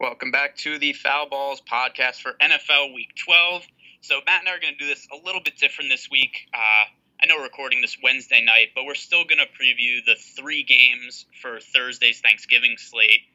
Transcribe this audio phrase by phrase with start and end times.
[0.00, 3.66] Welcome back to the Foul Balls podcast for NFL Week 12.
[4.00, 6.46] So, Matt and I are going to do this a little bit different this week.
[6.54, 6.86] Uh,
[7.20, 10.62] I know we're recording this Wednesday night, but we're still going to preview the three
[10.62, 13.26] games for Thursday's Thanksgiving slate,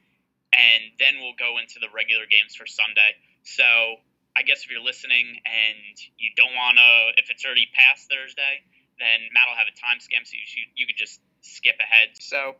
[0.56, 3.12] and then we'll go into the regular games for Sunday.
[3.44, 4.00] So,
[4.32, 8.64] I guess if you're listening and you don't want to, if it's already past Thursday,
[9.04, 12.16] then Matt will have a time stamp, so you, you could just skip ahead.
[12.24, 12.56] So,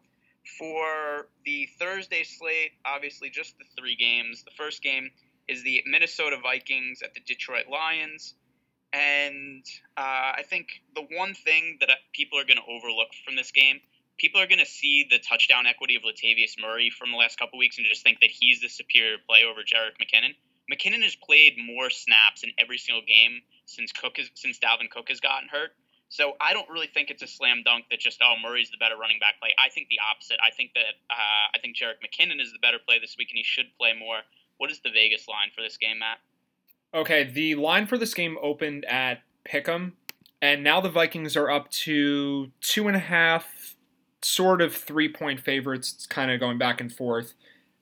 [0.60, 4.44] for the Thursday slate, obviously just the three games.
[4.44, 5.12] The first game
[5.48, 8.34] is the Minnesota Vikings at the Detroit Lions.
[8.94, 9.66] And
[9.98, 13.80] uh, I think the one thing that people are going to overlook from this game,
[14.18, 17.58] people are going to see the touchdown equity of Latavius Murray from the last couple
[17.58, 20.36] weeks and just think that he's the superior play over Jerick McKinnon.
[20.72, 25.10] McKinnon has played more snaps in every single game since Cook has, since Dalvin Cook
[25.10, 25.72] has gotten hurt.
[26.14, 28.96] So I don't really think it's a slam dunk that just oh Murray's the better
[28.96, 29.50] running back play.
[29.58, 30.38] I think the opposite.
[30.46, 33.38] I think that uh, I think Jerick McKinnon is the better play this week, and
[33.38, 34.20] he should play more.
[34.58, 36.20] What is the Vegas line for this game, Matt?
[36.94, 39.94] Okay, the line for this game opened at Pick'em,
[40.40, 43.76] and now the Vikings are up to two and a half,
[44.22, 45.94] sort of three point favorites.
[45.96, 47.34] It's kind of going back and forth.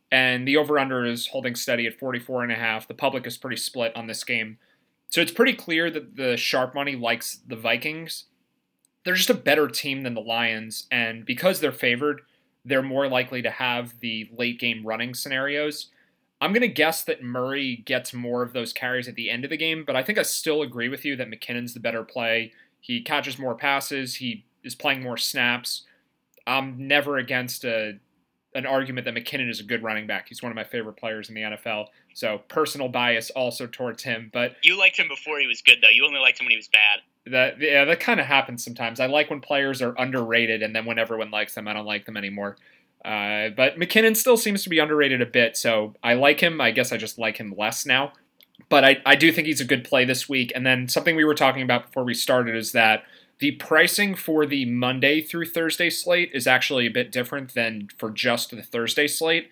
[0.09, 2.88] And the over under is holding steady at 44 and a half.
[2.88, 4.58] The public is pretty split on this game.
[5.12, 8.26] So it's pretty clear that the sharp money likes the Vikings.
[9.04, 12.22] They're just a better team than the Lions, and because they're favored,
[12.64, 15.90] they're more likely to have the late game running scenarios.
[16.40, 19.50] I'm going to guess that Murray gets more of those carries at the end of
[19.50, 22.53] the game, but I think I still agree with you that McKinnon's the better play.
[22.80, 25.84] He catches more passes, he is playing more snaps.
[26.48, 28.00] I'm never against a
[28.53, 30.28] an argument that McKinnon is a good running back.
[30.28, 31.88] He's one of my favorite players in the NFL.
[32.14, 34.30] So personal bias also towards him.
[34.34, 35.90] But you liked him before he was good, though.
[35.90, 37.00] You only liked him when he was bad.
[37.31, 39.00] That yeah, that kind of happens sometimes.
[39.00, 42.06] I like when players are underrated, and then when everyone likes them, I don't like
[42.06, 42.58] them anymore.
[43.03, 46.62] Uh, but McKinnon still seems to be underrated a bit, so I like him.
[46.62, 48.14] I guess I just like him less now.
[48.70, 50.52] But I, I do think he's a good play this week.
[50.56, 53.03] And then something we were talking about before we started is that
[53.40, 58.12] the pricing for the Monday through Thursday slate is actually a bit different than for
[58.12, 59.50] just the Thursday slate.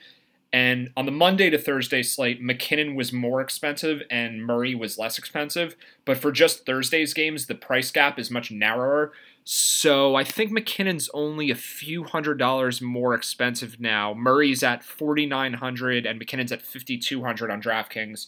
[0.51, 5.17] And on the Monday to Thursday slate, McKinnon was more expensive and Murray was less
[5.19, 5.75] expensive.
[6.05, 9.11] But for just Thursday's games, the price gap is much narrower.
[9.43, 14.13] So I think McKinnon's only a few hundred dollars more expensive now.
[14.15, 18.27] Murray's at 4900 and McKinnon's at 5200 on DraftKings.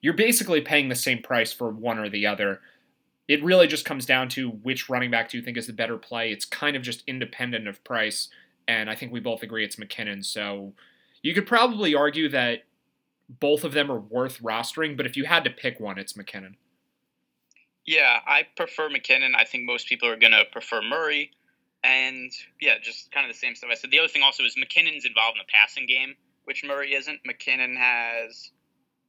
[0.00, 2.60] You're basically paying the same price for one or the other
[3.28, 5.98] it really just comes down to which running back do you think is the better
[5.98, 6.32] play.
[6.32, 8.28] It's kind of just independent of price,
[8.66, 10.24] and I think we both agree it's McKinnon.
[10.24, 10.72] So
[11.28, 12.60] you could probably argue that
[13.28, 16.54] both of them are worth rostering, but if you had to pick one, it's McKinnon.
[17.84, 19.34] Yeah, I prefer McKinnon.
[19.36, 21.32] I think most people are going to prefer Murray.
[21.84, 23.90] And yeah, just kind of the same stuff I said.
[23.90, 27.20] The other thing also is McKinnon's involved in the passing game, which Murray isn't.
[27.28, 28.50] McKinnon has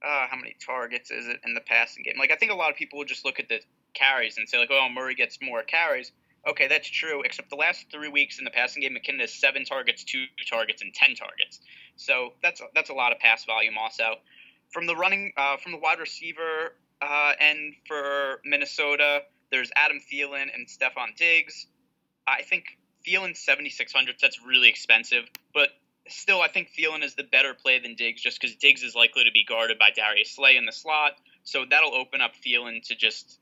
[0.05, 2.15] uh, how many targets is it in the passing game?
[2.19, 3.61] Like I think a lot of people would just look at the
[3.93, 6.11] carries and say like, oh, Murray gets more carries.
[6.49, 7.21] Okay, that's true.
[7.23, 10.81] Except the last three weeks in the passing game, McKinnon has seven targets, two targets,
[10.81, 11.61] and ten targets.
[11.99, 13.77] So that's that's a lot of pass volume.
[13.77, 14.15] Also,
[14.71, 20.47] from the running, uh, from the wide receiver uh, end for Minnesota, there's Adam Thielen
[20.53, 21.67] and Stefon Diggs.
[22.25, 24.15] I think Thielen 7600.
[24.21, 25.69] That's really expensive, but
[26.07, 29.25] still, I think Thielen is the better play than Diggs, just because Diggs is likely
[29.25, 31.13] to be guarded by Darius Slay in the slot.
[31.43, 33.39] So that'll open up Thielen to just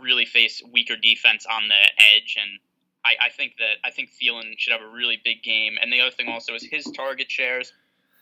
[0.00, 1.74] really face weaker defense on the
[2.14, 2.38] edge.
[2.40, 2.58] And
[3.06, 5.76] I, I think that I think Thielen should have a really big game.
[5.80, 7.72] And the other thing also is his target shares: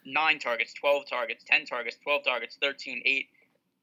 [0.04, 3.28] nine targets, twelve targets, ten targets, twelve targets, 13, 8,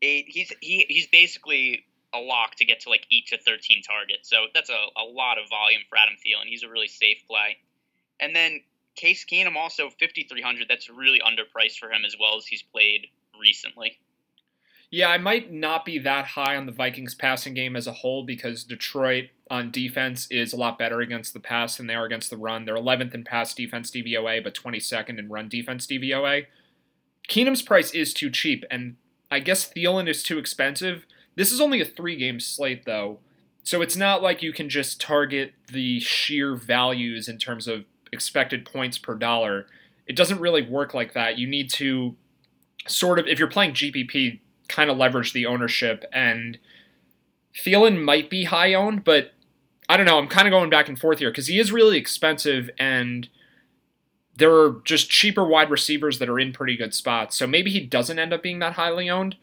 [0.01, 0.25] 8.
[0.27, 4.29] He's he, he's basically a lock to get to like eight to thirteen targets.
[4.29, 6.45] So that's a, a lot of volume for Adam Thielen.
[6.47, 7.57] He's a really safe play.
[8.19, 8.61] And then
[8.95, 10.67] Case Keenum also 5300.
[10.69, 13.07] That's really underpriced for him as well as he's played
[13.39, 13.97] recently.
[14.91, 18.25] Yeah, I might not be that high on the Vikings passing game as a whole
[18.25, 22.29] because Detroit on defense is a lot better against the pass than they are against
[22.29, 22.65] the run.
[22.65, 26.45] They're 11th in pass defense DVOA, but 22nd in run defense DVOA.
[27.29, 28.97] Keenum's price is too cheap, and
[29.31, 31.05] I guess Thielen is too expensive.
[31.35, 33.19] This is only a three game slate, though,
[33.63, 38.65] so it's not like you can just target the sheer values in terms of expected
[38.65, 39.67] points per dollar.
[40.05, 41.37] It doesn't really work like that.
[41.37, 42.17] You need to
[42.87, 44.39] sort of, if you're playing GPP,
[44.71, 46.05] kind of leverage the ownership.
[46.11, 46.57] And
[47.53, 49.33] Thielen might be high owned, but
[49.87, 50.17] I don't know.
[50.17, 53.27] I'm kind of going back and forth here because he is really expensive and
[54.37, 57.37] there are just cheaper wide receivers that are in pretty good spots.
[57.37, 59.35] So maybe he doesn't end up being that highly owned.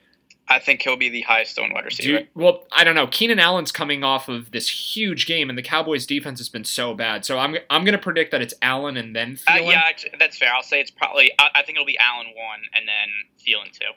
[0.51, 2.27] I think he'll be the highest owned wide receiver.
[2.35, 3.07] Well, I don't know.
[3.07, 6.95] Keenan Allen's coming off of this huge game, and the Cowboys' defense has been so
[6.95, 7.27] bad.
[7.27, 9.69] So I'm I'm going to predict that it's Allen and then Thielen.
[9.69, 10.51] Uh, yeah, that's fair.
[10.55, 11.33] I'll say it's probably.
[11.39, 13.09] I, I think it'll be Allen one and then
[13.39, 13.93] Thielen two.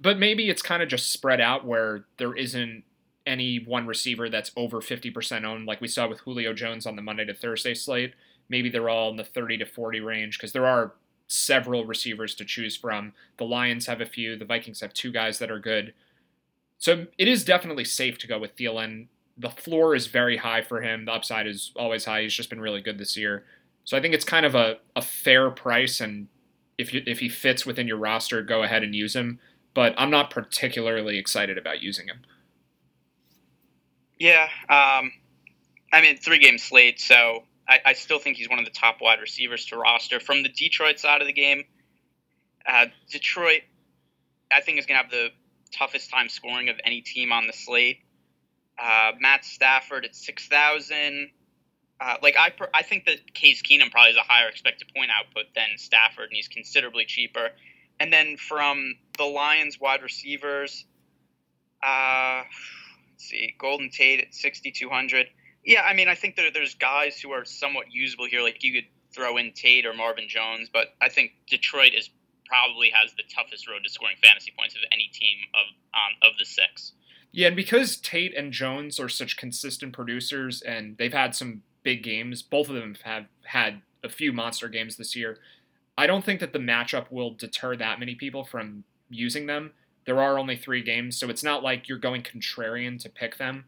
[0.00, 2.84] But maybe it's kind of just spread out where there isn't
[3.26, 7.02] any one receiver that's over 50% owned, like we saw with Julio Jones on the
[7.02, 8.14] Monday to Thursday slate.
[8.48, 10.94] Maybe they're all in the 30 to 40 range because there are
[11.26, 13.12] several receivers to choose from.
[13.36, 14.36] The Lions have a few.
[14.36, 15.94] The Vikings have two guys that are good.
[16.78, 19.06] So it is definitely safe to go with Thielen.
[19.38, 21.04] The floor is very high for him.
[21.04, 22.22] The upside is always high.
[22.22, 23.44] He's just been really good this year.
[23.84, 26.28] So I think it's kind of a, a fair price, and
[26.78, 29.38] if you, if he fits within your roster, go ahead and use him.
[29.74, 32.22] But I'm not particularly excited about using him.
[34.18, 35.12] Yeah, um,
[35.92, 39.00] I mean three game slate, so I, I, still think he's one of the top
[39.00, 40.20] wide receivers to roster.
[40.20, 41.64] From the Detroit side of the game,
[42.66, 43.62] uh, Detroit,
[44.54, 45.30] I think, is going to have the
[45.72, 48.00] toughest time scoring of any team on the slate.
[48.78, 51.30] Uh, Matt Stafford at 6,000.
[52.00, 55.46] Uh, like I, I think that Case Keenum probably has a higher expected point output
[55.54, 57.50] than Stafford, and he's considerably cheaper.
[57.98, 60.86] And then from the Lions wide receivers,
[61.86, 62.42] uh,
[63.12, 65.26] let's see, Golden Tate at 6,200.
[65.62, 68.40] Yeah, I mean, I think that there's guys who are somewhat usable here.
[68.40, 72.08] Like you could throw in Tate or Marvin Jones, but I think Detroit is
[72.46, 76.38] probably has the toughest road to scoring fantasy points of any team of um, of
[76.38, 76.92] the six.
[77.30, 82.02] Yeah, and because Tate and Jones are such consistent producers, and they've had some big
[82.02, 85.36] games, both of them have had a few monster games this year.
[85.98, 89.72] I don't think that the matchup will deter that many people from using them.
[90.06, 93.66] There are only three games, so it's not like you're going contrarian to pick them.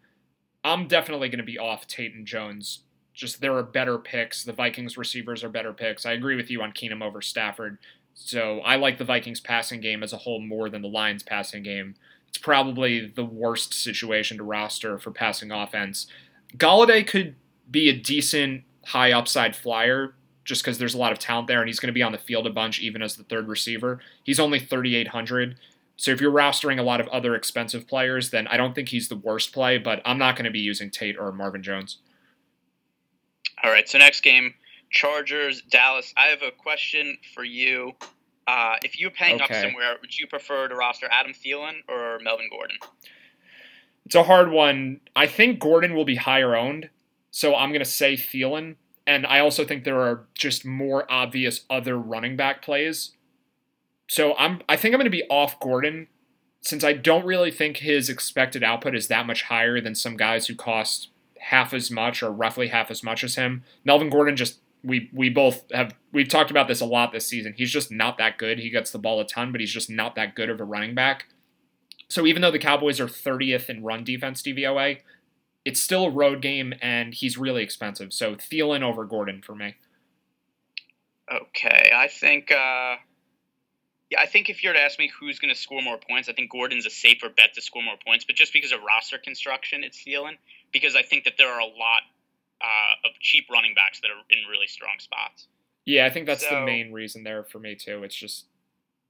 [0.64, 2.80] I'm definitely going to be off Tate and Jones.
[3.14, 4.42] Just there are better picks.
[4.42, 6.06] The Vikings receivers are better picks.
[6.06, 7.78] I agree with you on Keenum over Stafford.
[8.14, 11.62] So I like the Vikings passing game as a whole more than the Lions passing
[11.62, 11.94] game.
[12.28, 16.06] It's probably the worst situation to roster for passing offense.
[16.56, 17.34] Golladay could
[17.70, 21.68] be a decent high upside flyer just because there's a lot of talent there and
[21.68, 24.00] he's going to be on the field a bunch even as the third receiver.
[24.22, 25.56] He's only 3,800.
[25.96, 29.08] So if you're rostering a lot of other expensive players, then I don't think he's
[29.08, 31.98] the worst play, but I'm not going to be using Tate or Marvin Jones.
[33.62, 34.54] All right, so next game,
[34.90, 36.12] Chargers, Dallas.
[36.16, 37.92] I have a question for you.
[38.48, 39.44] Uh, if you're paying okay.
[39.44, 42.76] up somewhere, would you prefer to roster Adam Thielen or Melvin Gordon?
[44.04, 45.00] It's a hard one.
[45.14, 46.90] I think Gordon will be higher owned,
[47.30, 48.76] so I'm going to say Thielen.
[49.06, 53.12] And I also think there are just more obvious other running back plays
[54.12, 56.06] so I'm I think I'm going to be off Gordon
[56.60, 60.46] since I don't really think his expected output is that much higher than some guys
[60.46, 61.08] who cost
[61.38, 63.64] half as much or roughly half as much as him.
[63.86, 67.54] Melvin Gordon just we we both have we've talked about this a lot this season.
[67.56, 68.58] He's just not that good.
[68.58, 70.94] He gets the ball a ton, but he's just not that good of a running
[70.94, 71.28] back.
[72.08, 74.98] So even though the Cowboys are 30th in run defense DVOA,
[75.64, 78.12] it's still a road game and he's really expensive.
[78.12, 79.76] So Thielen over Gordon for me.
[81.30, 82.96] Okay, I think uh,
[84.10, 86.28] yeah, I think if you were to ask me who's going to score more points,
[86.28, 88.24] I think Gordon's a safer bet to score more points.
[88.24, 90.36] But just because of roster construction, it's Thielen
[90.72, 92.02] because I think that there are a lot
[92.60, 95.46] uh, of cheap running backs that are in really strong spots.
[95.86, 98.02] Yeah, I think that's so, the main reason there for me too.
[98.02, 98.46] It's just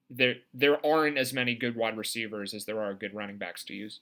[0.08, 3.74] there there aren't as many good wide receivers as there are good running backs to
[3.74, 4.00] use.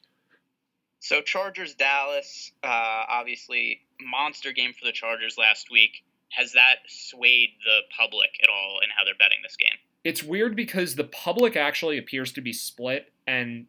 [1.00, 6.04] So Chargers Dallas, uh, obviously monster game for the Chargers last week.
[6.30, 9.76] Has that swayed the public at all in how they're betting this game?
[10.04, 13.66] it's weird because the public actually appears to be split and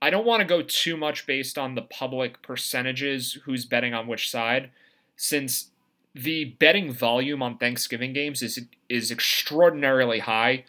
[0.00, 4.06] I don't want to go too much based on the public percentages who's betting on
[4.06, 4.70] which side
[5.16, 5.70] since
[6.14, 10.64] the betting volume on Thanksgiving games is is extraordinarily high.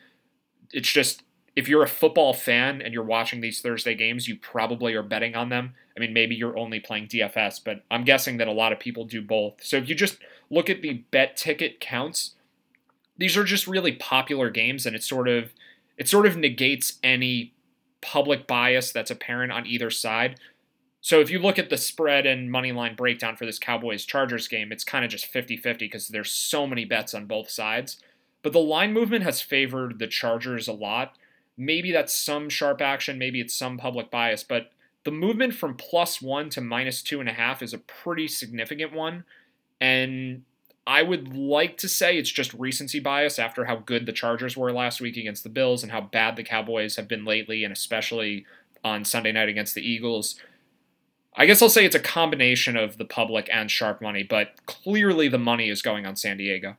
[0.72, 1.22] It's just
[1.56, 5.36] if you're a football fan and you're watching these Thursday games, you probably are betting
[5.36, 5.74] on them.
[5.96, 9.06] I mean, maybe you're only playing DFS, but I'm guessing that a lot of people
[9.06, 9.64] do both.
[9.64, 10.18] So if you just
[10.50, 12.36] look at the bet ticket counts,
[13.18, 15.54] these are just really popular games, and it sort of
[15.98, 17.54] it sort of negates any
[18.02, 20.38] public bias that's apparent on either side.
[21.00, 24.48] So if you look at the spread and money line breakdown for this Cowboys Chargers
[24.48, 28.02] game, it's kind of just 50-50 because there's so many bets on both sides.
[28.42, 31.16] But the line movement has favored the Chargers a lot.
[31.58, 34.72] Maybe that's some sharp action, maybe it's some public bias, but
[35.06, 38.92] the movement from plus one to minus two and a half is a pretty significant
[38.92, 39.24] one.
[39.80, 40.44] And
[40.88, 44.72] I would like to say it's just recency bias after how good the Chargers were
[44.72, 48.46] last week against the Bills and how bad the Cowboys have been lately, and especially
[48.84, 50.40] on Sunday night against the Eagles.
[51.36, 55.28] I guess I'll say it's a combination of the public and sharp money, but clearly
[55.28, 56.78] the money is going on San Diego.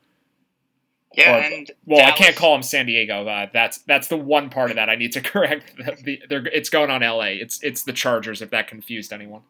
[1.16, 3.26] Yeah, Or- and Well, I can't call him San Diego.
[3.26, 5.76] Uh, that's that's the one part of that I need to correct.
[5.76, 7.36] The, the, it's going on LA.
[7.40, 8.42] It's it's the Chargers.
[8.42, 9.42] If that confused anyone.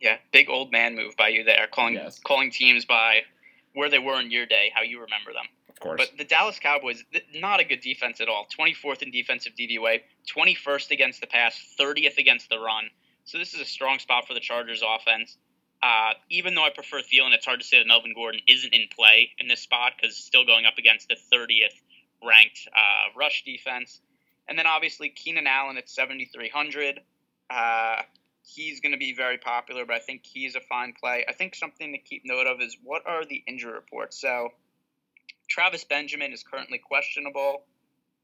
[0.00, 2.20] Yeah, big old man move by you there, calling Yes.
[2.20, 3.22] calling teams by
[3.74, 5.46] where they were in your day, how you remember them.
[5.68, 5.98] Of course.
[5.98, 8.46] But the Dallas Cowboys, not a good defense at all.
[8.58, 12.90] 24th in defensive DVOA, 21st against the pass, 30th against the run.
[13.24, 15.36] So this is a strong spot for the Chargers offense.
[15.82, 18.88] Uh, even though I prefer Thielen, it's hard to say that Melvin Gordon isn't in
[18.94, 21.74] play in this spot because still going up against the 30th
[22.24, 24.00] ranked uh, rush defense.
[24.48, 27.00] And then obviously Keenan Allen at 7,300.
[27.50, 28.02] Uh,
[28.42, 31.24] he's going to be very popular, but I think he's a fine play.
[31.28, 34.20] I think something to keep note of is what are the injury reports?
[34.20, 34.50] So
[35.48, 37.62] Travis Benjamin is currently questionable.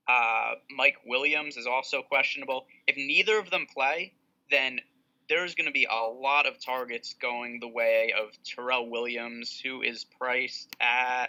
[0.08, 2.66] Uh, Mike Williams is also questionable.
[2.86, 4.12] If neither of them play,
[4.50, 4.80] then
[5.28, 9.82] there's going to be a lot of targets going the way of Tyrell Williams, who
[9.82, 11.26] is priced at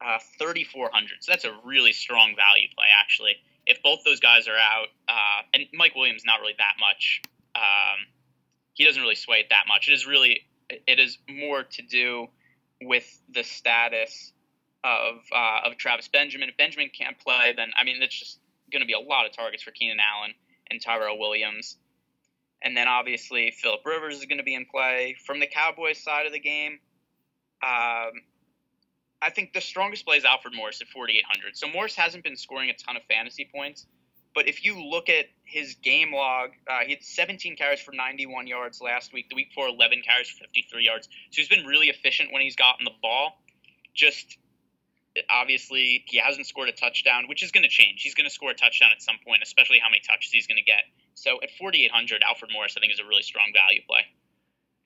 [0.00, 1.08] uh, 3,400.
[1.20, 3.36] So that's a really strong value play, actually.
[3.66, 7.22] If both those guys are out, uh, and Mike Williams not really that much,
[7.54, 8.06] um,
[8.74, 9.88] he doesn't really sway it that much.
[9.88, 12.28] It is really, it is more to do
[12.82, 14.32] with the status
[14.84, 16.48] of uh, of Travis Benjamin.
[16.48, 18.38] If Benjamin can't play, then I mean it's just
[18.70, 20.34] going to be a lot of targets for Keenan Allen
[20.70, 21.76] and Tyrell Williams.
[22.64, 25.16] And then obviously Philip Rivers is going to be in play.
[25.26, 26.78] From the Cowboys side of the game,
[27.62, 28.22] um,
[29.20, 31.56] I think the strongest play is Alfred Morris at 4,800.
[31.56, 33.86] So Morris hasn't been scoring a ton of fantasy points,
[34.34, 38.46] but if you look at his game log, uh, he had 17 carries for 91
[38.46, 39.28] yards last week.
[39.28, 41.08] The week before, 11 carries for 53 yards.
[41.30, 43.42] So he's been really efficient when he's gotten the ball.
[43.94, 44.38] Just
[45.30, 48.02] obviously, he hasn't scored a touchdown, which is going to change.
[48.02, 50.56] He's going to score a touchdown at some point, especially how many touches he's going
[50.56, 50.82] to get.
[51.14, 54.06] So at 4,800, Alfred Morris, I think, is a really strong value play.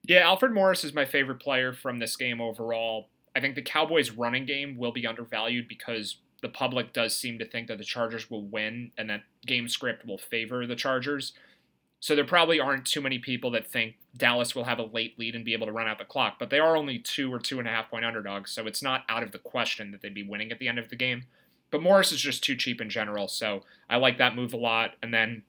[0.04, 3.08] Yeah, Alfred Morris is my favorite player from this game overall.
[3.34, 7.44] I think the Cowboys' running game will be undervalued because the public does seem to
[7.44, 11.32] think that the Chargers will win and that game script will favor the Chargers.
[12.06, 15.34] So there probably aren't too many people that think Dallas will have a late lead
[15.34, 17.58] and be able to run out the clock, but they are only two or two
[17.58, 20.22] and a half point underdogs, so it's not out of the question that they'd be
[20.22, 21.24] winning at the end of the game.
[21.72, 24.92] But Morris is just too cheap in general, so I like that move a lot.
[25.02, 25.42] And then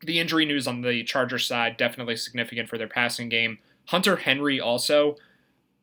[0.00, 3.58] the injury news on the Chargers side definitely significant for their passing game.
[3.88, 5.16] Hunter Henry also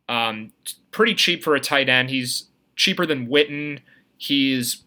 [0.10, 0.52] um,
[0.90, 2.10] pretty cheap for a tight end.
[2.10, 2.46] He's
[2.76, 3.82] cheaper than Witten.
[4.18, 4.82] He's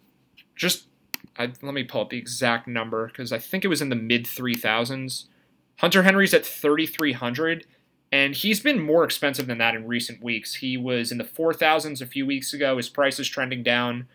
[0.56, 0.88] just
[1.38, 3.96] I, let me pull up the exact number because I think it was in the
[3.96, 5.28] mid three thousands.
[5.78, 7.66] Hunter Henry's at thirty three hundred,
[8.12, 10.56] and he's been more expensive than that in recent weeks.
[10.56, 12.76] He was in the four thousands a few weeks ago.
[12.76, 14.08] His price is trending down.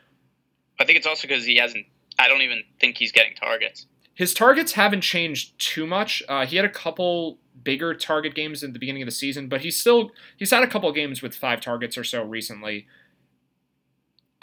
[0.79, 1.85] I think it's also because he hasn't.
[2.19, 3.87] I don't even think he's getting targets.
[4.13, 6.23] His targets haven't changed too much.
[6.29, 9.61] Uh, he had a couple bigger target games at the beginning of the season, but
[9.61, 12.87] he's still he's had a couple games with five targets or so recently.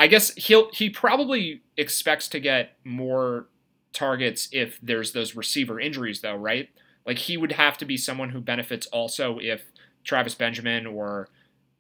[0.02, 3.46] I guess he'll he probably expects to get more
[3.92, 6.68] targets if there's those receiver injuries though, right?
[7.06, 9.62] Like he would have to be someone who benefits also if
[10.02, 11.28] Travis Benjamin or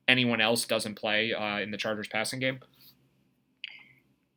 [0.06, 2.60] anyone else doesn't play uh, in the Chargers passing game.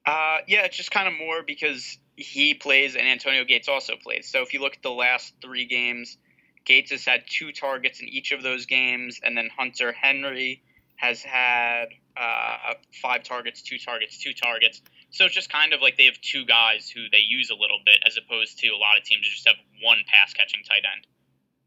[0.04, 4.27] Uh, yeah, it's just kind of more because he plays and Antonio Gates also plays.
[4.27, 6.18] So if you look at the last three games,
[6.65, 10.63] Gates has had two targets in each of those games, and then Hunter Henry
[10.96, 14.81] has had uh, five targets, two targets, two targets.
[15.12, 17.79] So it's just kind of like they have two guys who they use a little
[17.86, 21.07] bit, as opposed to a lot of teams just have one pass catching tight end.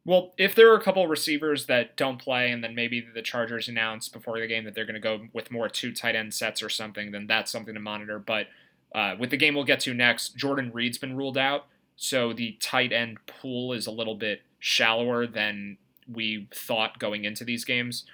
[0.05, 3.69] Well, if there are a couple receivers that don't play, and then maybe the Chargers
[3.69, 6.63] announce before the game that they're going to go with more two tight end sets
[6.63, 8.19] or something, then that's something to monitor.
[8.19, 8.47] But
[8.95, 12.57] uh, with the game we'll get to next, Jordan Reed's been ruled out, so the
[12.61, 15.77] tight end pool is a little bit shallower than
[16.11, 18.05] we thought going into these games.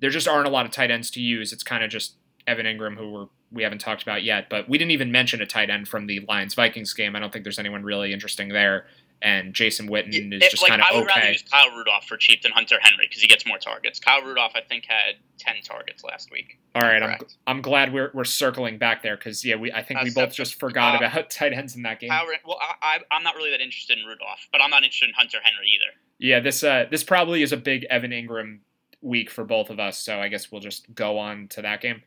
[0.00, 1.52] There just aren't a lot of tight ends to use.
[1.52, 2.14] It's kind of just
[2.46, 5.46] Evan Engram, who we're, we haven't talked about yet, but we didn't even mention a
[5.46, 7.16] tight end from the Lions Vikings game.
[7.16, 8.86] I don't think there's anyone really interesting there
[9.22, 10.96] and Jason Witten is just like, kind of okay.
[10.96, 13.58] I would rather use Kyle Rudolph for cheap than Hunter Henry because he gets more
[13.58, 14.00] targets.
[14.00, 16.58] Kyle Rudolph, I think, had ten targets last week.
[16.74, 20.02] All right, I'm, I'm glad we're, we're circling back there because yeah, we I think
[20.02, 22.10] we both just forgot Uh, about tight ends in that game.
[22.10, 25.08] Kyle, well, I, I, I'm not really that interested in Rudolph, but I'm not interested
[25.08, 25.92] in Hunter Henry either.
[26.18, 28.60] yeah, this uh this probably is a big Evan Engram
[29.02, 32.02] week for both of us, so I guess we'll just go on to that game.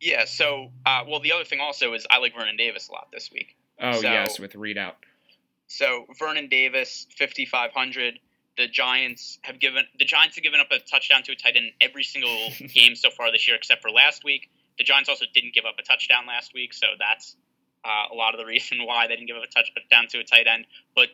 [0.00, 0.24] Yeah.
[0.26, 3.30] So, uh, well, the other thing also is I like Vernon Davis a lot this
[3.32, 3.56] week.
[3.80, 4.96] Oh So- yes, with Reed out.
[5.66, 8.18] So Vernon Davis, 5,500.
[8.56, 11.72] The Giants have given the Giants have given up a touchdown to a tight end
[11.80, 14.50] every single game so far this year, except for last week.
[14.78, 17.34] The Giants also didn't give up a touchdown last week, so that's
[17.84, 20.24] uh, a lot of the reason why they didn't give up a touchdown to a
[20.24, 20.66] tight end.
[20.94, 21.08] But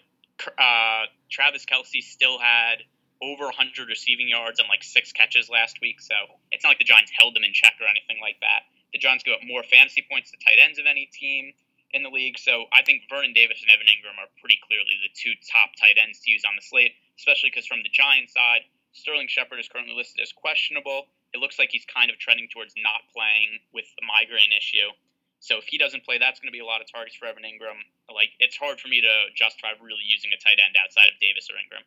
[0.59, 2.83] uh, Travis Kelce still had
[3.22, 6.14] over 100 receiving yards and like six catches last week, so
[6.50, 8.64] it's not like the Giants held them in check or anything like that.
[8.92, 11.52] The Giants give up more fantasy points to tight ends of any team
[11.92, 12.38] in the league.
[12.38, 15.98] So I think Vernon Davis and Evan Engram are pretty clearly the two top tight
[15.98, 19.68] ends to use on the slate, especially because from the Giants side, Sterling Shepard is
[19.68, 21.06] currently listed as questionable.
[21.30, 24.90] It looks like he's kind of trending towards not playing with the migraine issue.
[25.38, 27.46] So if he doesn't play, that's going to be a lot of targets for Evan
[27.46, 27.78] Engram.
[28.10, 31.48] Like it's hard for me to justify really using a tight end outside of Davis
[31.48, 31.86] or Engram.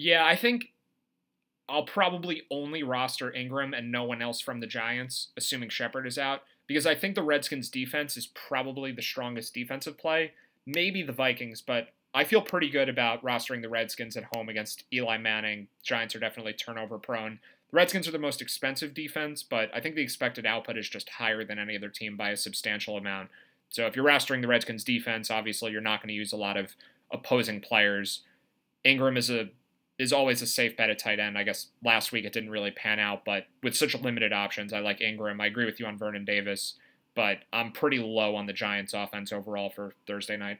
[0.00, 0.74] Yeah, I think
[1.68, 6.16] I'll probably only roster Engram and no one else from the Giants, assuming Shepard is
[6.16, 10.34] out, because I think the Redskins' defense is probably the strongest defensive play.
[10.66, 14.84] Maybe the Vikings, but I feel pretty good about rostering the Redskins at home against
[14.92, 15.66] Eli Manning.
[15.82, 17.40] Giants are definitely turnover prone.
[17.72, 21.08] The Redskins are the most expensive defense, but I think the expected output is just
[21.08, 23.30] higher than any other team by a substantial amount.
[23.68, 26.56] So if you're rostering the Redskins defense, obviously you're not going to use a lot
[26.56, 26.76] of
[27.12, 28.22] opposing players.
[28.84, 29.48] Engram is a
[29.98, 31.36] is always a safe bet at tight end.
[31.36, 34.78] I guess last week it didn't really pan out, but with such limited options, I
[34.80, 35.40] like Engram.
[35.40, 36.74] I agree with you on Vernon Davis,
[37.14, 40.58] but I'm pretty low on the Giants offense overall for Thursday night.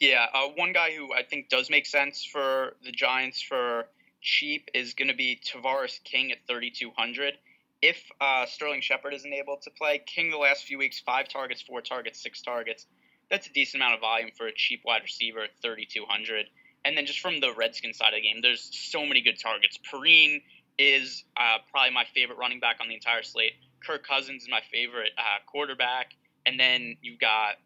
[0.00, 3.84] Yeah, uh, one guy who I think does make sense for the Giants for
[4.22, 7.34] cheap is going to be Tavarres King at 3,200.
[7.82, 11.62] If uh, Sterling Shepard isn't able to play, King the last few weeks, five targets,
[11.62, 12.86] four targets, six targets.
[13.30, 16.46] That's a decent amount of volume for a cheap wide receiver at 3,200.
[16.84, 19.78] And then just from the Redskins side of the game, there's so many good targets.
[19.92, 20.42] Perine
[20.78, 23.52] is uh, probably my favorite running back on the entire slate.
[23.86, 26.12] Kirk Cousins is my favorite uh, quarterback.
[26.46, 27.56] And then you've got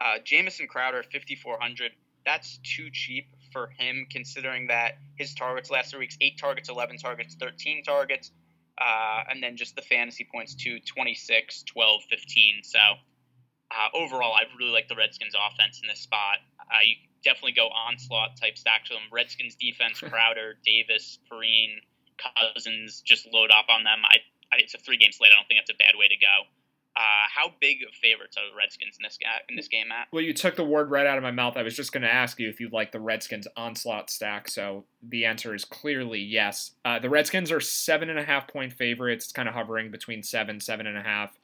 [0.00, 1.92] uh, Jamison Crowder, 5,400.
[2.24, 6.98] That's too cheap for him, considering that his targets last three weeks eight targets, 11
[6.98, 8.30] targets, 13 targets.
[8.80, 12.60] Uh, and then just the fantasy points to 26, 12, 15.
[12.62, 16.38] So uh, overall, I really like the Redskins offense in this spot.
[16.60, 19.02] Uh, you definitely go onslaught type stack to them.
[19.12, 21.80] Redskins defense, Crowder, Davis, Perine,
[22.18, 24.02] Cousins, just load up on them.
[24.04, 24.18] I,
[24.52, 25.32] I, it's a three game slate.
[25.32, 26.48] I don't think that's a bad way to go.
[26.96, 29.16] Uh, how big of favorites are the Redskins in this
[29.48, 30.08] in this game, Matt?
[30.12, 31.56] Well, you took the word right out of my mouth.
[31.56, 34.48] I was just going to ask you if you like the Redskins onslaught stack.
[34.48, 36.72] So the answer is clearly yes.
[36.84, 39.26] Uh, the Redskins are seven and a half point favorites.
[39.26, 41.38] It's kind of hovering between seven, seven and a half.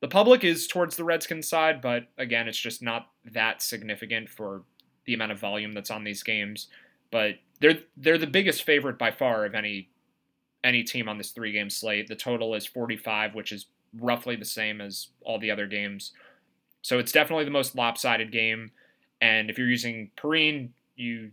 [0.00, 4.62] The public is towards the Redskins side, but again, it's just not that significant for
[5.06, 6.68] the amount of volume that's on these games.
[7.10, 9.88] But they're they're the biggest favorite by far of any
[10.62, 12.08] any team on this three game slate.
[12.08, 13.66] The total is 45, which is
[14.00, 16.12] roughly the same as all the other games.
[16.82, 18.72] So it's definitely the most lopsided game.
[19.20, 21.30] And if you're using Perine, you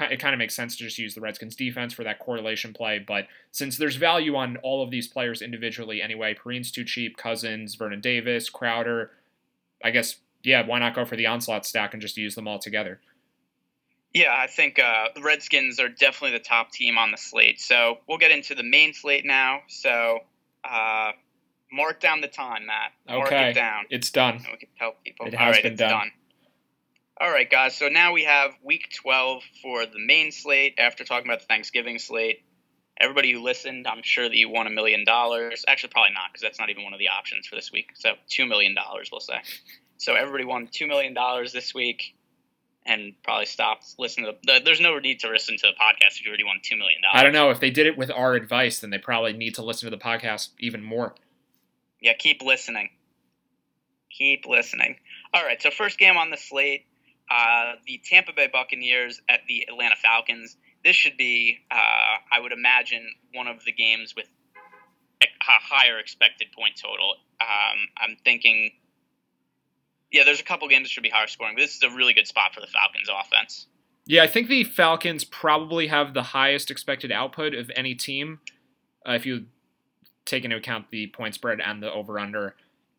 [0.00, 2.98] it kind of makes sense to just use the Redskins defense for that correlation play.
[2.98, 7.74] But since there's value on all of these players individually anyway, Perine's too cheap, Cousins,
[7.74, 9.10] Vernon Davis, Crowder,
[9.82, 12.58] I guess, yeah, why not go for the onslaught stack and just use them all
[12.58, 13.00] together?
[14.14, 17.60] Yeah, I think uh, the Redskins are definitely the top team on the slate.
[17.60, 19.60] So we'll get into the main slate now.
[19.68, 20.20] So
[20.64, 21.12] uh,
[21.70, 22.92] mark down the time, Matt.
[23.06, 23.50] Mark okay.
[23.50, 23.84] it down.
[23.90, 24.36] It's done.
[24.50, 25.26] we can tell people.
[25.26, 25.90] It has right, been it's done.
[25.90, 26.10] done.
[27.20, 27.76] All right, guys.
[27.76, 31.98] So now we have week 12 for the main slate after talking about the Thanksgiving
[31.98, 32.44] slate.
[33.00, 35.64] Everybody who listened, I'm sure that you won a million dollars.
[35.68, 37.90] Actually, probably not, because that's not even one of the options for this week.
[37.94, 38.74] So, $2 million,
[39.12, 39.40] we'll say.
[39.98, 41.14] So, everybody won $2 million
[41.52, 42.14] this week
[42.86, 46.24] and probably stopped listening to the, There's no need to listen to the podcast if
[46.24, 47.00] you already won $2 million.
[47.12, 47.50] I don't know.
[47.50, 50.02] If they did it with our advice, then they probably need to listen to the
[50.02, 51.14] podcast even more.
[52.00, 52.90] Yeah, keep listening.
[54.10, 54.96] Keep listening.
[55.34, 56.86] All right, so first game on the slate
[57.30, 60.56] uh, the Tampa Bay Buccaneers at the Atlanta Falcons.
[60.84, 64.26] This should be, uh, I would imagine, one of the games with
[65.22, 67.16] a higher expected point total.
[67.40, 68.70] Um, I'm thinking,
[70.12, 72.26] yeah, there's a couple games that should be higher scoring, this is a really good
[72.26, 73.66] spot for the Falcons offense.
[74.06, 78.40] Yeah, I think the Falcons probably have the highest expected output of any team.
[79.06, 79.46] Uh, if you
[80.28, 82.54] take into account the point spread and the over under.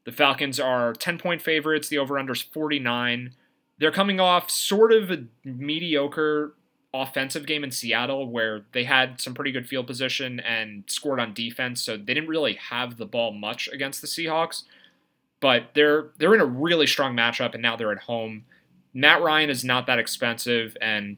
[0.06, 3.36] The Falcons are 10 point favorites, the over under is 49.
[3.78, 6.56] They're coming off sort of a mediocre
[6.94, 11.34] offensive game in Seattle where they had some pretty good field position and scored on
[11.34, 14.64] defense, so they didn't really have the ball much against the Seahawks.
[15.42, 18.46] But they're they're in a really strong matchup and now they're at home.
[18.94, 21.18] Matt Ryan is not that expensive and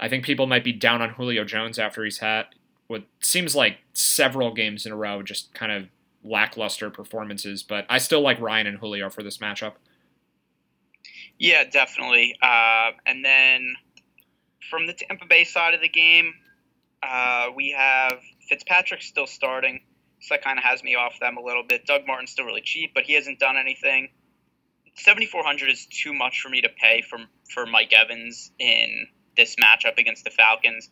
[0.00, 2.46] I think people might be down on Julio Jones after he's had
[2.88, 5.88] what seems like several games in a row just kind of
[6.24, 9.74] lackluster performances, but I still like Ryan and Julio for this matchup.
[11.38, 12.36] Yeah, definitely.
[12.42, 13.74] Uh, and then
[14.68, 16.34] from the Tampa Bay side of the game,
[17.02, 18.14] uh, we have
[18.48, 19.80] Fitzpatrick still starting,
[20.28, 21.86] so that kind of has me off them a little bit.
[21.86, 24.10] Doug Martin's still really cheap, but he hasn't done anything.
[24.96, 27.18] 7400 is too much for me to pay for
[27.50, 30.90] for Mike Evans in this matchup against the Falcons.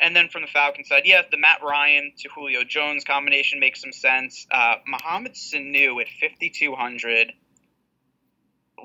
[0.00, 3.80] And then from the Falcons side, yeah, the Matt Ryan to Julio Jones combination makes
[3.80, 4.46] some sense.
[4.50, 7.32] Uh, Mohamed Sanu at 5,200.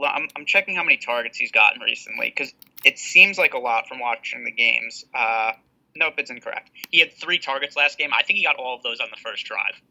[0.05, 2.53] I'm, I'm checking how many targets he's gotten recently because
[2.85, 5.03] it seems like a lot from watching the games.
[5.13, 5.51] Uh,
[5.95, 6.71] nope, it's incorrect.
[6.89, 8.11] He had three targets last game.
[8.13, 9.81] I think he got all of those on the first drive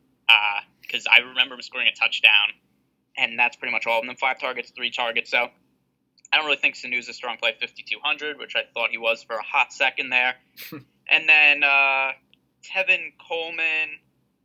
[0.82, 2.50] because uh, I remember him scoring a touchdown,
[3.16, 4.16] and that's pretty much all of them.
[4.16, 5.30] Five targets, three targets.
[5.30, 5.48] So
[6.32, 9.36] I don't really think Sanu's a strong play 5,200, which I thought he was for
[9.36, 10.34] a hot second there.
[11.08, 12.12] and then uh,
[12.62, 13.98] Tevin Coleman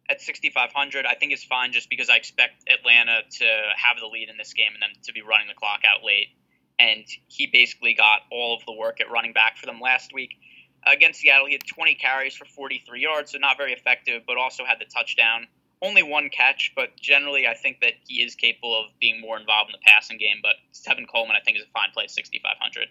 [0.09, 4.29] at 6,500, I think is fine just because I expect Atlanta to have the lead
[4.29, 6.29] in this game and then to be running the clock out late.
[6.79, 10.35] And he basically got all of the work at running back for them last week.
[10.85, 14.65] Against Seattle, he had 20 carries for 43 yards, so not very effective, but also
[14.65, 15.47] had the touchdown.
[15.81, 19.71] Only one catch, but generally, I think that he is capable of being more involved
[19.71, 20.37] in the passing game.
[20.41, 22.87] But Tevin Coleman, I think, is a fine play, 6,500.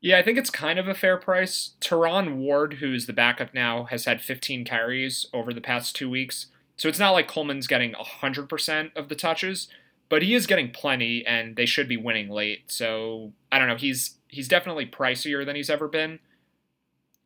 [0.00, 1.72] Yeah, I think it's kind of a fair price.
[1.80, 6.46] Terron Ward, who's the backup now, has had 15 carries over the past two weeks.
[6.76, 9.68] So it's not like Coleman's getting 100% of the touches,
[10.08, 12.70] but he is getting plenty and they should be winning late.
[12.70, 16.18] So I don't know, he's he's definitely pricier than he's ever been.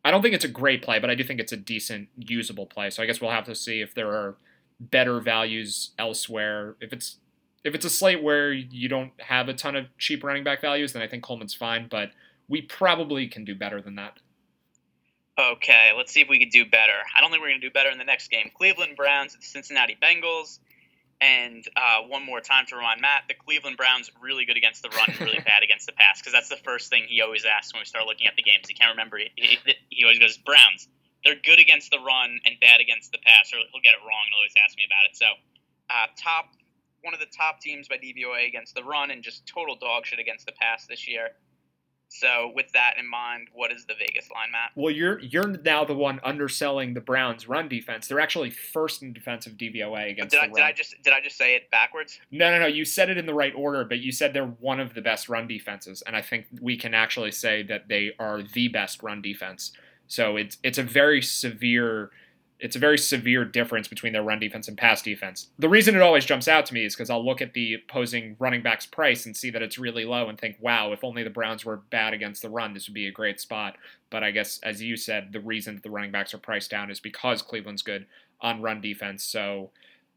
[0.04, 2.66] I don't think it's a great play, but I do think it's a decent usable
[2.66, 2.90] play.
[2.90, 4.36] So I guess we'll have to see if there are
[4.78, 6.76] better values elsewhere.
[6.80, 7.16] If it's
[7.62, 10.94] if it's a slate where you don't have a ton of cheap running back values,
[10.94, 12.10] then I think Coleman's fine, but
[12.48, 14.18] we probably can do better than that.
[15.38, 16.92] Okay, let's see if we can do better.
[17.16, 18.50] I don't think we're going to do better in the next game.
[18.54, 20.58] Cleveland Browns at Cincinnati Bengals.
[21.20, 24.88] And uh, one more time to remind Matt, the Cleveland Browns really good against the
[24.88, 27.74] run and really bad against the pass because that's the first thing he always asks
[27.74, 28.64] when we start looking at the games.
[28.68, 29.18] He can't remember.
[29.18, 30.88] He, he, he always goes, Browns,
[31.24, 34.24] they're good against the run and bad against the pass, or he'll get it wrong
[34.24, 35.16] and always ask me about it.
[35.16, 35.28] So,
[35.90, 36.56] uh, top
[37.02, 40.18] one of the top teams by DVOA against the run and just total dog shit
[40.18, 41.30] against the pass this year.
[42.12, 44.72] So with that in mind, what is the Vegas line, Matt?
[44.74, 48.08] Well, you're you're now the one underselling the Browns' run defense.
[48.08, 50.48] They're actually first in defensive DVOA against did the I.
[50.48, 52.20] Did I just did I just say it backwards?
[52.32, 52.66] No, no, no.
[52.66, 55.28] You said it in the right order, but you said they're one of the best
[55.28, 59.22] run defenses, and I think we can actually say that they are the best run
[59.22, 59.70] defense.
[60.08, 62.10] So it's it's a very severe
[62.60, 65.48] it's a very severe difference between their run defense and pass defense.
[65.58, 68.36] The reason it always jumps out to me is because I'll look at the opposing
[68.38, 71.30] running back's price and see that it's really low and think, wow, if only the
[71.30, 73.76] Browns were bad against the run, this would be a great spot.
[74.10, 76.90] But I guess, as you said, the reason that the running backs are priced down
[76.90, 78.06] is because Cleveland's good
[78.40, 79.24] on run defense.
[79.24, 79.70] So,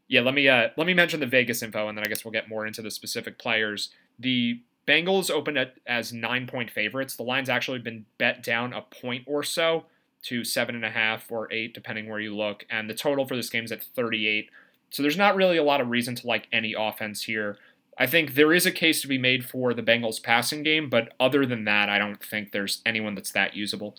[0.06, 2.32] yeah, let me uh, let me mention the Vegas info, and then I guess we'll
[2.32, 3.90] get more into the specific players.
[4.18, 7.16] The Bengals opened at, as nine point favorites.
[7.16, 9.86] The line's actually been bet down a point or so
[10.24, 12.64] to seven and a half or eight, depending where you look.
[12.70, 14.50] And the total for this game is at 38.
[14.90, 17.58] So there's not really a lot of reason to like any offense here.
[17.98, 21.12] I think there is a case to be made for the Bengals passing game, but
[21.20, 23.96] other than that, I don't think there's anyone that's that usable.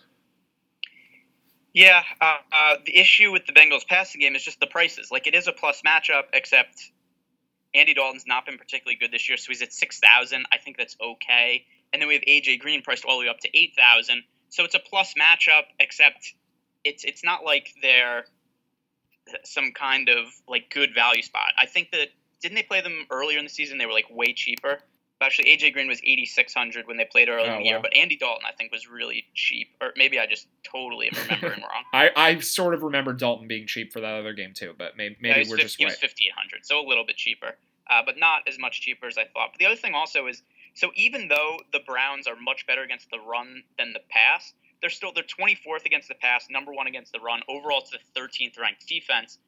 [1.72, 5.10] Yeah, uh, uh, the issue with the Bengals passing game is just the prices.
[5.10, 6.90] Like it is a plus matchup, except
[7.74, 10.46] Andy Dalton's not been particularly good this year, so he's at six thousand.
[10.50, 11.66] I think that's okay.
[11.92, 14.22] And then we have AJ Green priced all the way up to eight thousand.
[14.48, 16.34] So it's a plus matchup, except
[16.84, 18.24] it's it's not like they're
[19.44, 21.52] some kind of like good value spot.
[21.58, 22.08] I think that
[22.40, 23.78] didn't they play them earlier in the season?
[23.78, 24.78] They were like way cheaper.
[25.20, 27.70] Actually, AJ Green was eighty six hundred when they played earlier oh, in the wow.
[27.70, 29.68] year, but Andy Dalton I think was really cheap.
[29.80, 31.84] Or maybe I just totally am remembering wrong.
[31.92, 35.16] I, I sort of remember Dalton being cheap for that other game too, but maybe,
[35.20, 37.56] maybe yeah, we're 50, just he was fifty eight hundred, so a little bit cheaper,
[37.88, 39.52] uh, but not as much cheaper as I thought.
[39.52, 40.42] But the other thing also is
[40.76, 44.90] so even though the Browns are much better against the run than the pass, they're
[44.90, 47.40] still they're 24th against the pass, number one against the run.
[47.48, 49.38] Overall, it's the 13th ranked defense.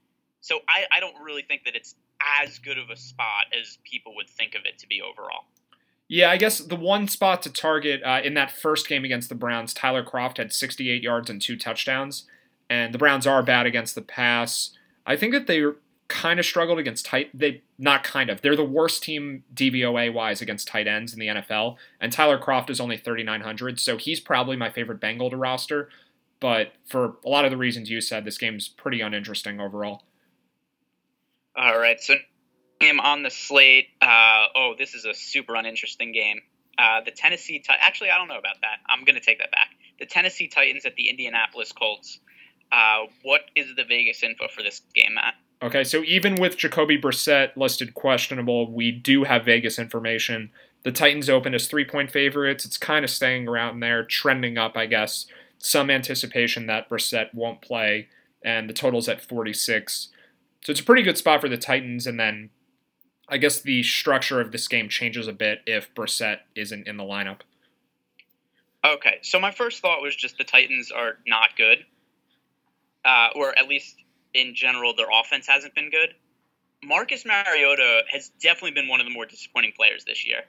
[0.40, 1.96] So I, I don't really think that it's
[2.40, 5.44] as good of a spot as people would think of it to be overall.
[6.08, 9.34] Yeah, I guess the one spot to target uh, in that first game against the
[9.34, 12.24] Browns, Tyler Kroft had 68 yards and two touchdowns,
[12.70, 14.70] and the Browns are bad against the pass.
[15.04, 15.62] I think that they
[16.08, 17.30] kind of struggled against tight.
[17.38, 18.40] They not kind of.
[18.40, 21.76] They're the worst team DVOA wise against tight ends in the NFL.
[22.00, 25.90] And Tyler Kroft is only 3,900, so he's probably my favorite Bengal to roster.
[26.40, 30.02] But for a lot of the reasons you said, this game's pretty uninteresting overall.
[31.56, 32.14] All right, so
[32.80, 33.88] game on the slate.
[34.00, 36.40] Uh, oh, this is a super uninteresting game.
[36.78, 38.78] Uh, the Tennessee, actually, I don't know about that.
[38.86, 39.70] I'm going to take that back.
[39.98, 42.20] The Tennessee Titans at the Indianapolis Colts.
[42.70, 45.34] Uh, what is the Vegas info for this game, Matt?
[45.60, 50.50] Okay, so even with Jacoby Brissett listed questionable, we do have Vegas information.
[50.84, 52.64] The Titans open as three point favorites.
[52.64, 55.26] It's kind of staying around there, trending up, I guess.
[55.58, 58.08] Some anticipation that Brissett won't play,
[58.44, 60.08] and the total's at 46.
[60.64, 62.50] So it's a pretty good spot for the Titans, and then
[63.28, 67.04] I guess the structure of this game changes a bit if Brissett isn't in the
[67.04, 67.40] lineup.
[68.84, 71.84] Okay, so my first thought was just the Titans are not good
[73.04, 73.96] uh, or at least
[74.34, 76.14] in general, their offense hasn't been good.
[76.82, 80.42] Marcus Mariota has definitely been one of the more disappointing players this year.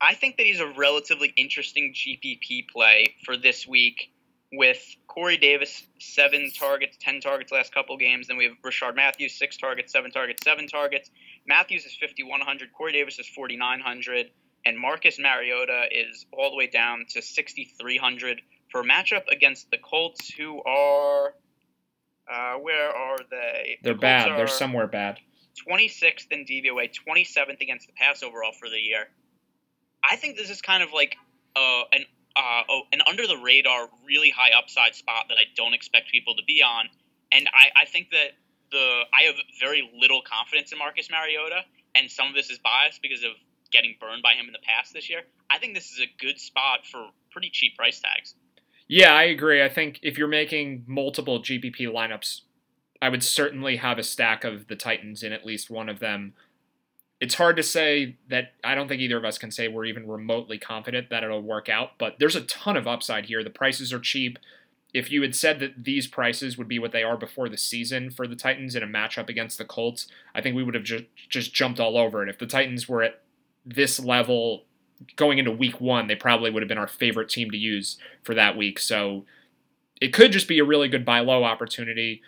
[0.00, 4.10] I think that he's a relatively interesting GPP play for this week
[4.52, 8.28] with Corey Davis, seven targets, 10 targets last couple games.
[8.28, 11.10] Then we have Rishard Matthews, six targets, seven targets, seven targets.
[11.46, 12.72] Matthews is 5,100.
[12.72, 14.30] Corey Davis is 4,900.
[14.66, 19.78] And Marcus Mariota is all the way down to 6,300 for a matchup against the
[19.78, 21.34] Colts, who are.
[22.30, 23.78] Uh, where are they?
[23.82, 24.38] They're the bad.
[24.38, 25.18] They're somewhere bad.
[25.68, 29.06] 26th in DVOA, 27th against the pass overall for the year.
[30.08, 31.16] I think this is kind of like
[31.56, 32.04] uh, an
[32.36, 36.34] uh, oh, an under the radar, really high upside spot that I don't expect people
[36.34, 36.86] to be on.
[37.30, 38.32] And I, I think that
[38.70, 41.62] the I have very little confidence in Marcus Mariota,
[41.94, 43.32] and some of this is biased because of
[43.70, 45.22] getting burned by him in the past this year.
[45.50, 48.34] I think this is a good spot for pretty cheap price tags.
[48.86, 49.62] Yeah, I agree.
[49.62, 52.42] I think if you're making multiple GPP lineups,
[53.00, 56.34] I would certainly have a stack of the Titans in at least one of them
[57.24, 60.06] it's hard to say that I don't think either of us can say we're even
[60.06, 63.42] remotely confident that it'll work out, but there's a ton of upside here.
[63.42, 64.38] The prices are cheap.
[64.92, 68.10] If you had said that these prices would be what they are before the season
[68.10, 71.04] for the Titans in a matchup against the Colts, I think we would have just
[71.28, 72.28] just jumped all over it.
[72.28, 73.22] If the Titans were at
[73.64, 74.64] this level
[75.16, 78.34] going into week 1, they probably would have been our favorite team to use for
[78.34, 78.78] that week.
[78.78, 79.24] So
[80.00, 82.22] it could just be a really good buy low opportunity.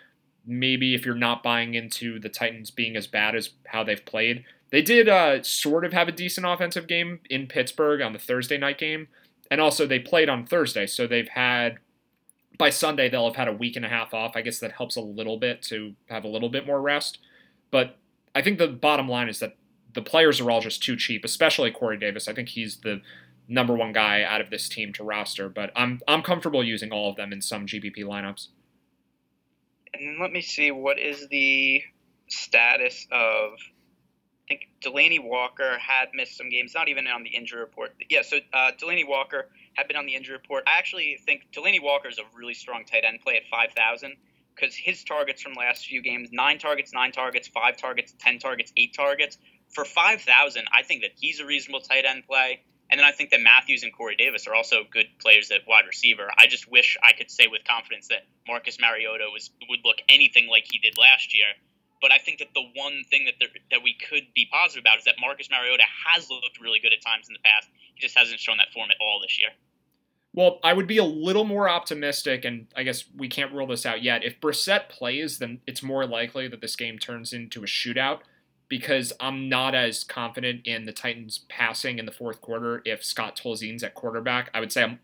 [0.45, 4.45] Maybe if you're not buying into the Titans being as bad as how they've played,
[4.71, 8.57] they did uh, sort of have a decent offensive game in Pittsburgh on the Thursday
[8.57, 9.07] night game,
[9.49, 11.77] and also they played on Thursday, so they've had
[12.57, 14.35] by Sunday they'll have had a week and a half off.
[14.35, 17.19] I guess that helps a little bit to have a little bit more rest.
[17.71, 17.97] But
[18.33, 19.55] I think the bottom line is that
[19.97, 22.27] the players are all just too cheap, especially Corey Davis.
[22.27, 23.01] I think he's the
[23.47, 27.09] number one guy out of this team to roster, but I'm I'm comfortable using all
[27.09, 28.49] of them in some GPP lineups.
[29.95, 31.81] And let me see what is the
[32.27, 37.59] status of I think Delanie Walker had missed some games, not even on the injury
[37.61, 37.95] report.
[38.07, 40.63] Yeah, so uh, Delanie Walker had been on the injury report.
[40.67, 44.15] I actually think Delanie Walker is a really strong tight end play at 5,000
[44.55, 48.71] because his targets from last few games nine targets, nine targets, five targets, 10 targets,
[48.77, 49.39] eight targets.
[49.73, 52.61] For 5,000, I think that he's a reasonable tight end play.
[52.89, 55.85] And then I think that Matthews and Corey Davis are also good players at wide
[55.85, 56.29] receiver.
[56.37, 60.47] I just wish I could say with confidence that Marcus Mariota was would look anything
[60.47, 61.47] like he did last year.
[62.01, 64.99] But I think that the one thing that there, that we could be positive about
[64.99, 67.67] is that Marcus Mariota has looked really good at times in the past.
[67.95, 69.49] He just hasn't shown that form at all this year.
[70.33, 73.87] Well, I would be a little more optimistic, and I guess we can't rule this
[73.87, 74.23] out yet.
[74.23, 78.19] If Brissett plays, then it's more likely that this game turns into a shootout
[78.69, 83.39] because I'm not as confident in the Titans passing in the fourth quarter if Scott
[83.41, 84.49] Tolzien's at quarterback.
[84.53, 84.99] I would say I'm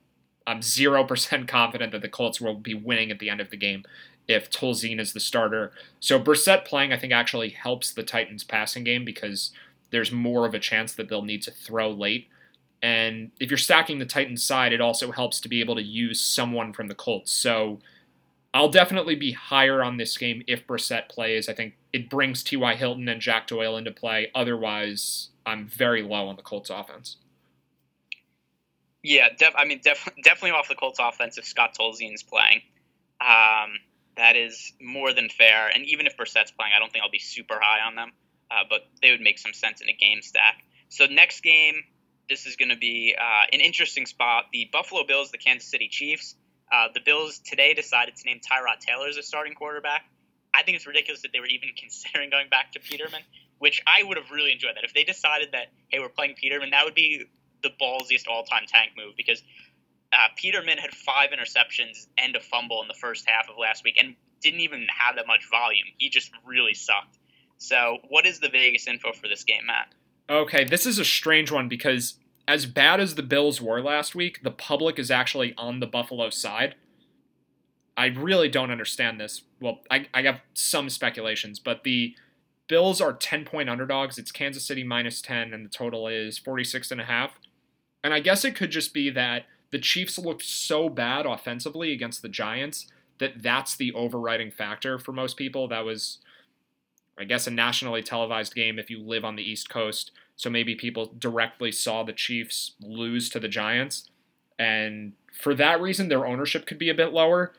[0.45, 3.58] I'm zero percent confident that the Colts will be winning at the end of the
[3.58, 3.84] game
[4.28, 5.71] if Tolzien is the starter.
[5.99, 9.52] So Brissett playing, I think, actually helps the Titans' passing game because
[9.91, 12.28] there's more of a chance that they'll need to throw late.
[12.82, 16.19] And if you're stacking the Titans side, it also helps to be able to use
[16.19, 17.32] someone from the Colts.
[17.32, 17.80] So
[18.54, 21.50] I'll definitely be higher on this game if Brissett plays.
[21.50, 22.76] I think it brings T.Y.
[22.76, 24.30] Hilton and Jack Doyle into play.
[24.36, 27.18] Otherwise, I'm very low on the Colts offense.
[29.02, 32.62] Yeah, def- I mean, def- definitely off the Colts offense if Scott Tolzien's playing.
[33.20, 33.80] Um,
[34.18, 35.70] that is more than fair.
[35.74, 38.12] And even if Brissett's playing, I don't think I'll be super high on them,
[38.52, 40.63] uh, but they would make some sense in a game stack.
[40.89, 41.76] So next game,
[42.30, 44.46] this is going to be uh, an interesting spot.
[44.54, 46.36] The Buffalo Bills, the Kansas City Chiefs.
[46.74, 50.06] Uh, the Bills today decided to name Tyrod Taylor as a starting quarterback.
[50.56, 53.22] I think it's ridiculous that they were even considering going back to Peterman,
[53.60, 54.84] which I would have really enjoyed that.
[54.84, 57.26] If they decided that, hey, we're playing Peterman, that would be
[57.62, 59.44] the ballsiest all time tank move because
[60.12, 63.98] uh, Peterman had five interceptions and a fumble in the first half of last week
[64.00, 65.86] and didn't even have that much volume.
[65.98, 67.18] He just really sucked.
[67.60, 69.94] So, what is the Vegas info for this game, Matt?
[70.30, 72.16] Okay, this is a strange one because
[72.47, 76.29] as bad as the Bills were last week, the public is actually on the Buffalo
[76.29, 76.75] side.
[77.95, 79.43] I really don't understand this.
[79.62, 82.15] Well, I, I have some speculations, but the
[82.67, 84.17] Bills are 10 point underdogs.
[84.17, 87.39] It's Kansas City minus 10, and the total is 46 and a half.
[88.03, 92.21] And I guess it could just be that the Chiefs looked so bad offensively against
[92.21, 92.88] the Giants
[93.19, 95.67] that that's the overriding factor for most people.
[95.67, 96.19] That was,
[97.17, 100.12] I guess, a nationally televised game if you live on the East Coast.
[100.36, 104.10] So maybe people directly saw the Chiefs lose to the Giants.
[104.58, 107.54] And for that reason, their ownership could be a bit lower.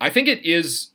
[0.00, 0.90] I think it is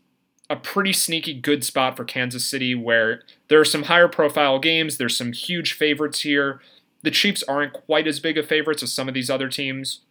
[0.49, 4.97] a pretty sneaky good spot for Kansas City where there are some higher profile games.
[4.97, 6.61] There's some huge favorites here.
[7.01, 10.01] The Chiefs aren't quite as big of favorites as some of these other teams.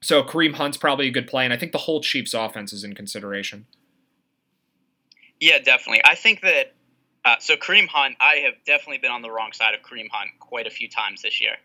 [0.00, 2.84] So Kareem Hunt's probably a good play, and I think the whole Chiefs offense is
[2.84, 3.66] in consideration.
[5.40, 6.02] Yeah, definitely.
[6.04, 6.74] I think that
[7.24, 8.16] uh, so Kareem Hunt.
[8.20, 11.22] I have definitely been on the wrong side of Kareem Hunt quite a few times
[11.22, 11.56] this year.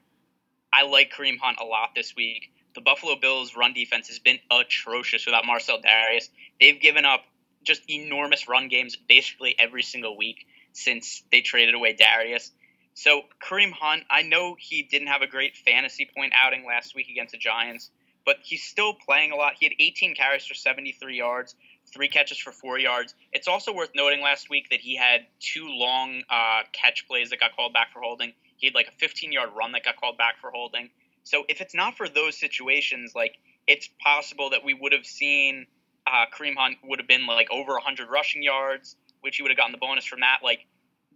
[0.71, 2.51] I like Kareem Hunt a lot this week.
[2.75, 6.29] The Buffalo Bills' run defense has been atrocious without Marcell Dareus.
[6.59, 7.21] They've given up
[7.63, 12.51] just enormous run games basically every single week since they traded away Dareus.
[12.93, 17.09] So Kareem Hunt, I know he didn't have a great fantasy point outing last week
[17.09, 17.89] against the Giants,
[18.25, 19.53] but he's still playing a lot.
[19.59, 21.55] He had 18 carries for 73 yards,
[21.93, 23.13] three catches for four yards.
[23.31, 27.39] It's also worth noting last week that he had two long uh, catch plays that
[27.39, 28.33] got called back for holding.
[28.57, 30.89] He had like a 15 yard run that got called back for holding.
[31.23, 35.67] So if it's not for those situations, like it's possible that we would have seen
[36.07, 39.57] uh, Kareem Hunt would have been like over 100 rushing yards, which he would have
[39.57, 40.39] gotten the bonus from that.
[40.43, 40.65] Like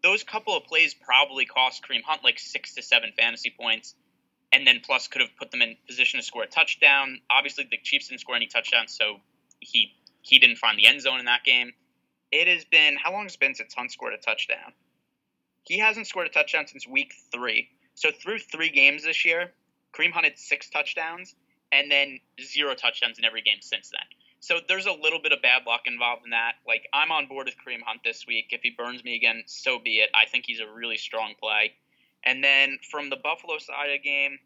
[0.04, 3.96] those couple of plays probably cost Kareem Hunt like six to seven fantasy points,
[4.52, 7.20] and then plus could have put them in position to score a touchdown.
[7.30, 9.20] Obviously, the Chiefs didn't score any touchdowns, so
[9.60, 11.74] he he didn't find the end zone in that game.
[12.32, 14.74] It has been how long has it been since Hunt scored a touchdown?
[15.66, 17.70] He hasn't scored a touchdown since week three.
[17.94, 19.52] So through three games this year,
[19.94, 21.36] Kareem Hunt had six touchdowns
[21.72, 24.02] and then zero touchdowns in every game since then.
[24.40, 26.54] So there's a little bit of bad luck involved in that.
[26.68, 28.48] Like I'm on board with Kareem Hunt this week.
[28.50, 30.10] If he burns me again, so be it.
[30.16, 31.74] I think he's a really strong play.
[32.26, 34.40] And then from the Buffalo side of the game,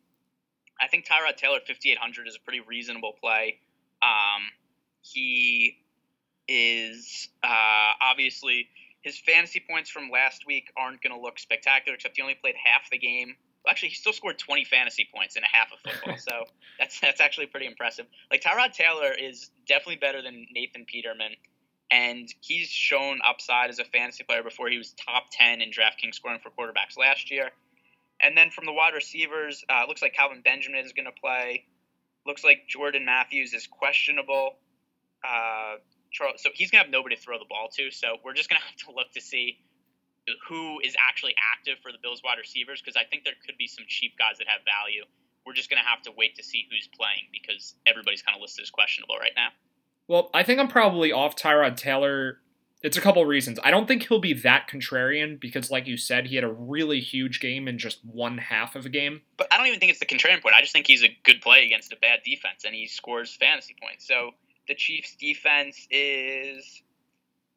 [0.80, 3.60] I think Tyrod Taylor 5800 is a pretty reasonable play.
[4.02, 4.44] Um,
[5.14, 5.78] he
[6.48, 8.70] is uh, obviously
[9.02, 12.56] his fantasy points from last week aren't going to look spectacular, except he only played
[12.62, 13.36] half the game.
[13.64, 16.44] Well, actually, he still scored 20 fantasy points in a half of football, so
[16.80, 18.06] that's that's actually pretty impressive.
[18.32, 21.34] Like Tyrod Taylor is definitely better than Nathan Peterman,
[21.92, 24.70] and he's shown upside as a fantasy player before.
[24.70, 27.50] He was top 10 in DraftKings scoring for quarterbacks last year.
[28.20, 31.66] And then from the wide receivers, uh, looks like Kelvin Benjamin is going to play.
[32.26, 34.58] Looks like Jordan Matthews is questionable.
[35.24, 35.78] Uh,
[36.38, 37.92] so he's gonna have nobody to throw the ball to.
[37.92, 39.60] So we're just gonna have to look to see
[40.50, 43.68] who is actually active for the Bills wide receivers because I think there could be
[43.68, 45.04] some cheap guys that have value.
[45.46, 48.64] We're just gonna have to wait to see who's playing because everybody's kind of listed
[48.64, 49.50] as questionable right now.
[50.08, 52.40] Well, I think I'm probably off Tyrod Taylor.
[52.84, 53.60] It's a couple of reasons.
[53.64, 57.00] I don't think he'll be that contrarian because, like you said, he had a really
[57.00, 59.22] huge game in just one half of a game.
[59.36, 60.56] But I don't even think it's the contrarian point.
[60.56, 63.76] I just think he's a good play against a bad defense and he scores fantasy
[63.82, 64.08] points.
[64.08, 64.32] So
[64.68, 66.82] the Chiefs' defense is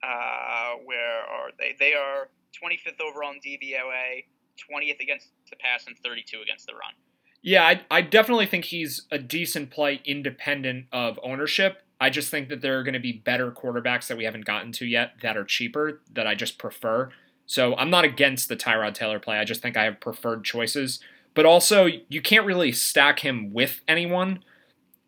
[0.03, 1.75] uh, where are they?
[1.79, 2.29] They are
[2.63, 4.25] 25th overall in DVOA,
[4.71, 6.93] 20th against the pass, and 32 against the run.
[7.43, 11.83] Yeah, I, I definitely think he's a decent play independent of ownership.
[12.01, 14.73] I just think that there are going to be better quarterbacks that we haven't gotten
[14.73, 17.11] to yet that are cheaper that I just prefer.
[17.47, 19.39] So I'm not against the Tyrod Taylor play.
[19.39, 21.01] I just think I have preferred choices.
[21.35, 24.43] But also, you can't really stack him with anyone.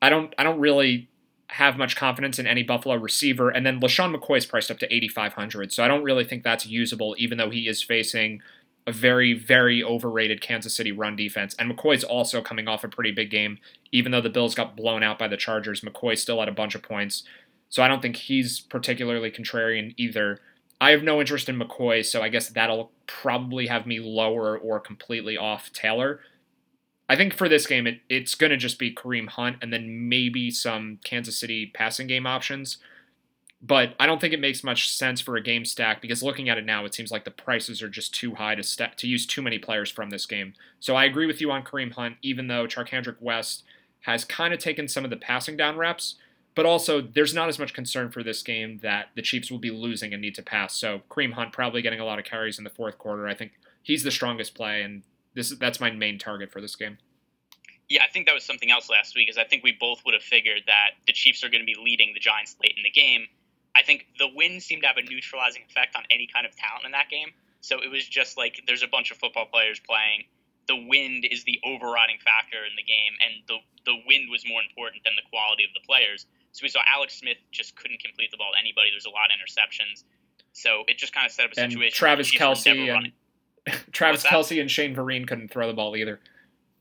[0.01, 0.35] I don't.
[0.37, 1.09] I don't really
[1.53, 3.51] have much confidence in any Buffalo receiver.
[3.51, 5.73] And then LeSean McCoy is priced up to 8,500.
[5.73, 8.41] So I don't really think that's usable, even though he is facing
[8.87, 11.55] a very, very overrated Kansas City run defense.
[11.59, 13.59] And McCoy's also coming off a pretty big game.
[13.93, 16.75] Even though the Bills got blown out by the Chargers, McCoy still had a bunch
[16.75, 17.23] of points.
[17.69, 20.41] So I don't think he's particularly contrarian either.
[20.81, 24.81] I have no interest in McCoy, so I guess that'll probably have me lower or
[24.81, 26.21] completely off Taylor.
[27.13, 30.09] I think for this game, it, it's going to just be Kareem Hunt and then
[30.09, 32.79] maybe some Kansas City passing game options.
[33.61, 36.57] But I don't think it makes much sense for a game stack because looking at
[36.57, 38.63] it now, it seems like the prices are just too high to
[38.97, 40.55] to use too many players from this game.
[40.81, 43.63] So I agree with you on Kareem Hunt, even though Charcandrick West
[44.01, 46.15] has kind of taken some of the passing down reps.
[46.55, 49.71] But also, there's not as much concern for this game that the Chiefs will be
[49.71, 50.75] losing and need to pass.
[50.75, 53.29] So Kareem Hunt probably getting a lot of carries in the fourth quarter.
[53.29, 55.03] I think he's the strongest play, and
[55.35, 56.99] this that's my main target for this game.
[57.89, 59.29] Yeah, I think that was something else last week.
[59.29, 61.77] Is I think we both would have figured that the Chiefs are going to be
[61.81, 63.27] leading the Giants late in the game.
[63.77, 66.85] I think the win seemed to have a neutralizing effect on any kind of talent
[66.85, 67.33] in that game.
[67.61, 70.25] So it was just like there's a bunch of football players playing.
[70.69, 74.63] The wind is the overriding factor in the game, and the the wind was more
[74.63, 76.27] important than the quality of the players.
[76.53, 78.93] So we saw Alex Smith just couldn't complete the ball to anybody.
[78.93, 80.05] There's a lot of interceptions.
[80.53, 81.83] So it just kind of set up a situation.
[81.83, 83.13] And Travis Kelce and
[83.93, 86.21] Travis Kelce and Shane Vereen couldn't throw the ball either.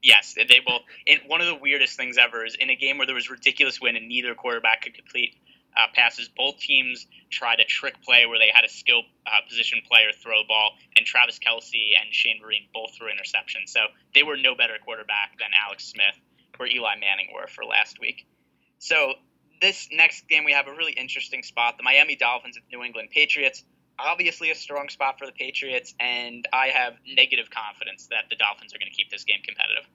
[0.02, 0.82] Yes, they both.
[1.06, 3.80] And one of the weirdest things ever is in a game where there was ridiculous
[3.80, 5.36] wind and neither quarterback could complete
[5.78, 6.28] uh, passes.
[6.36, 10.42] Both teams tried a trick play where they had a skill uh, position player throw
[10.42, 13.70] the ball, and Travis Kelce and Shane Vereen both threw interceptions.
[13.70, 13.82] So
[14.16, 16.20] they were no better quarterback than Alex Smith
[16.60, 18.28] or Eli Manning were for last week.
[18.80, 19.14] So
[19.62, 22.84] this next game, we have a really interesting spot: the Miami Dolphins at the New
[22.84, 23.64] England Patriots
[24.04, 28.74] obviously a strong spot for the Patriots, and I have negative confidence that the Dolphins
[28.74, 29.90] are going to keep this game competitive.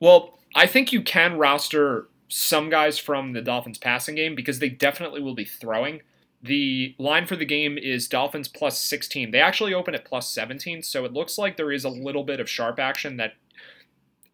[0.00, 4.68] Well, I think you can roster some guys from the Dolphins passing game because they
[4.68, 6.00] definitely will be throwing.
[6.42, 9.30] The line for the game is Dolphins plus 16.
[9.30, 12.40] They actually open at plus 17, so it looks like there is a little bit
[12.40, 13.34] of sharp action that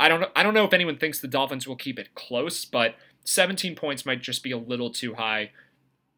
[0.01, 2.95] I don't I don't know if anyone thinks the Dolphins will keep it close, but
[3.25, 5.51] 17 points might just be a little too high.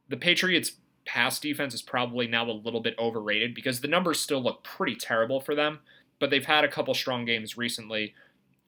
[0.09, 0.73] The Patriots
[1.13, 4.95] pass defense is probably now a little bit overrated because the numbers still look pretty
[4.95, 5.81] terrible for them,
[6.21, 8.15] but they've had a couple strong games recently.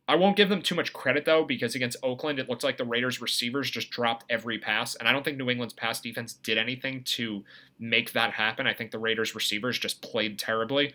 [0.08, 2.84] I won't give them too much credit though, because against Oakland, it looked like the
[2.84, 6.58] Raiders receivers just dropped every pass, and I don't think New England's pass defense did
[6.58, 7.44] anything to
[7.78, 8.66] make that happen.
[8.66, 10.94] I think the Raiders receivers just played terribly.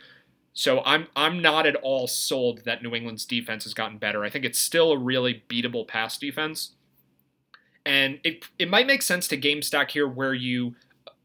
[0.52, 4.26] So I'm I'm not at all sold that New England's defense has gotten better.
[4.26, 6.74] I think it's still a really beatable pass defense.
[7.86, 10.76] And it it might make sense to game stack here where you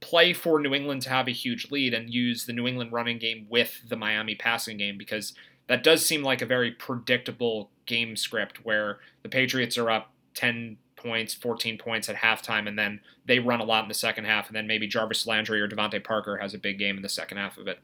[0.03, 3.19] play for New England to have a huge lead and use the New England running
[3.19, 5.33] game with the Miami passing game because
[5.69, 10.77] that does seem like a very predictable game script where the Patriots are up 10
[10.97, 14.49] points, 14 points at halftime, and then they run a lot in the second half,
[14.49, 17.39] and then maybe Jarvis Landry or DeVante Parker has a big game in the second
[17.39, 17.79] half of it.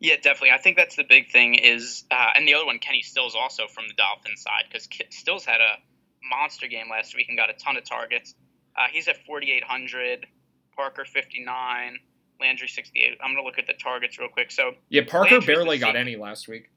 [0.00, 0.50] Yeah, definitely.
[0.50, 3.68] I think that's the big thing is, uh, and the other one, Kenny Stills, also
[3.68, 5.76] from the Dolphins side, because Stills had a
[6.28, 8.34] monster game last week and got a ton of targets.
[8.76, 10.26] Uh, he's at 4,800,
[10.76, 11.98] Parker 59,
[12.40, 13.18] Landry 68.
[13.22, 14.50] I'm going to look at the targets real quick.
[14.50, 16.70] So Yeah, Parker Landry's barely got any last week.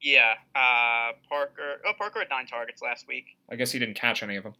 [0.00, 1.80] Yeah, uh, Parker.
[1.86, 3.26] Oh, Parker had nine targets last week.
[3.48, 4.54] I guess he didn't catch any of them.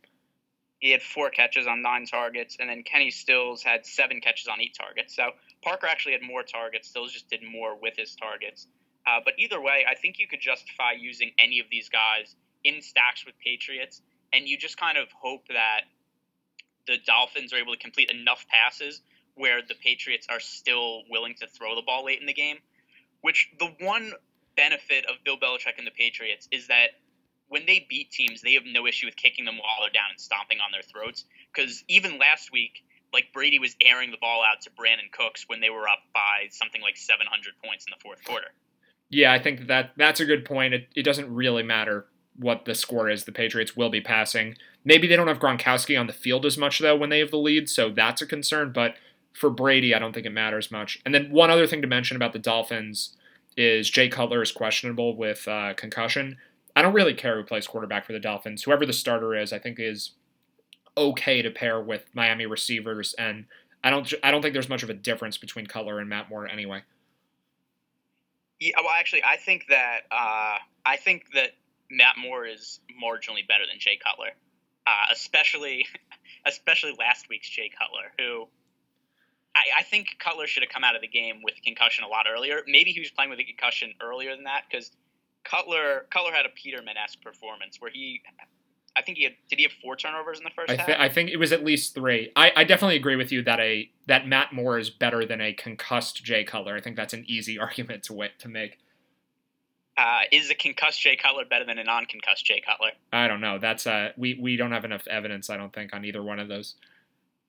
[0.78, 4.60] He had four catches on nine targets, and then Kenny Stills had seven catches on
[4.60, 5.14] eight targets.
[5.14, 5.30] So
[5.62, 6.88] Parker actually had more targets.
[6.88, 8.68] Stills just did more with his targets.
[9.06, 12.80] Uh, but either way, I think you could justify using any of these guys in
[12.80, 15.82] stacks with Patriots, and you just kind of hope that
[16.86, 19.00] the Dolphins are able to complete enough passes
[19.34, 22.56] where the Patriots are still willing to throw the ball late in the game.
[23.20, 24.12] Which the one
[24.56, 26.88] benefit of Bill Belichick and the Patriots is that
[27.48, 30.20] when they beat teams, they have no issue with kicking them while they're down and
[30.20, 31.24] stomping on their throats.
[31.54, 35.60] Because even last week, like Brady was airing the ball out to Brandin Cooks when
[35.60, 38.48] they were up by something like 700 points in the fourth quarter.
[39.10, 40.72] Yeah, I think that that's a good point.
[40.72, 42.06] It, it doesn't really matter
[42.36, 43.24] what the score is.
[43.24, 44.56] The Patriots will be passing.
[44.84, 47.38] Maybe they don't have Gronkowski on the field as much though when they have the
[47.38, 48.72] lead, so that's a concern.
[48.72, 48.96] But
[49.32, 51.00] for Brady, I don't think it matters much.
[51.04, 53.16] And then one other thing to mention about the Dolphins
[53.56, 56.38] is Jay Cutler is questionable with uh, concussion.
[56.74, 58.62] I don't really care who plays quarterback for the Dolphins.
[58.62, 60.12] Whoever the starter is, I think is
[60.96, 63.46] okay to pair with Miami receivers, and
[63.84, 66.48] I don't I don't think there's much of a difference between Cutler and Matt Moore
[66.48, 66.82] anyway.
[68.60, 71.50] Yeah, well, actually, I think that uh, I think that
[71.90, 74.30] Matt Moore is marginally better than Jay Cutler,
[74.86, 75.86] uh, especially
[76.46, 78.48] especially last week's Jay Cutler, who
[79.54, 82.26] I, I, think Cutler should have come out of the game with concussion a lot
[82.32, 82.62] earlier.
[82.66, 84.90] Maybe he was playing with a concussion earlier than that because
[85.44, 88.22] Cutler Cutler had a Peterman esque performance where he,
[88.96, 90.86] I think he had did he have four turnovers in the first I half?
[90.86, 92.32] Th- I think it was at least three.
[92.36, 95.52] I, I definitely agree with you that a that Matt Moore is better than a
[95.52, 96.76] concussed Jay Cutler.
[96.76, 98.78] I think that's an easy argument to to make.
[99.96, 102.92] Uh, is a concussed Jay Cutler better than a non-concussed Jay Cutler?
[103.12, 103.58] I don't know.
[103.58, 105.50] That's uh, we we don't have enough evidence.
[105.50, 106.76] I don't think on either one of those.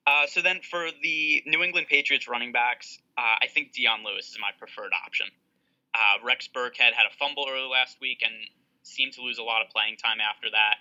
[0.05, 4.27] Uh, so then for the New England Patriots running backs, uh, I think Dion Lewis
[4.29, 5.27] is my preferred option.
[5.93, 8.33] Uh, Rex Burkhead had a fumble early last week and
[8.81, 10.75] seemed to lose a lot of playing time after that.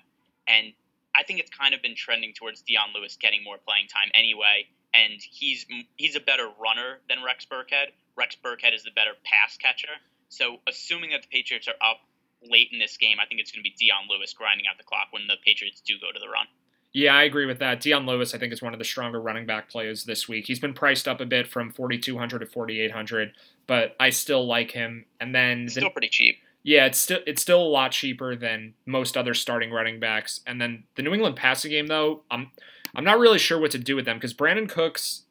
[0.49, 0.73] And
[1.15, 4.67] I think it's kind of been trending towards Dion Lewis getting more playing time anyway.
[4.95, 7.95] And he's he's a better runner than Rex Burkhead.
[8.17, 9.95] Rex Burkhead is the better pass catcher.
[10.33, 12.01] So assuming that the Patriots are up
[12.43, 14.85] late in this game, I think it's going to be Dion Lewis grinding out the
[14.85, 16.47] clock when the Patriots do go to the run.
[16.95, 17.81] Yeah, I agree with that.
[17.81, 20.47] Dion Lewis, I think, is one of the stronger running back players this week.
[20.47, 23.33] He's been priced up a bit from 4,200 to 4,800,
[23.67, 25.05] but I still like him.
[25.21, 26.39] And then still the, pretty cheap.
[26.63, 30.41] Yeah, it's still it's still a lot cheaper than most other starting running backs.
[30.47, 32.51] And then the New England passing game, though, I'm
[32.95, 35.23] I'm not really sure what to do with them because Brandin Cooks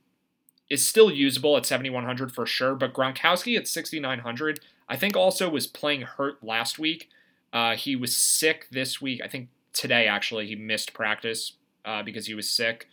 [0.71, 4.61] is still usable at 7,100 for sure, but Gronkowski at 6,900,
[4.91, 7.09] I think also was playing hurt last week.
[7.53, 9.21] Uh, he was sick this week.
[9.23, 11.53] I think today actually he missed practice
[11.85, 12.89] uh, because he was sick.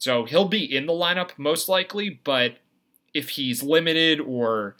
[0.00, 2.56] So he'll be in the lineup most likely, but
[3.14, 4.74] if he's limited or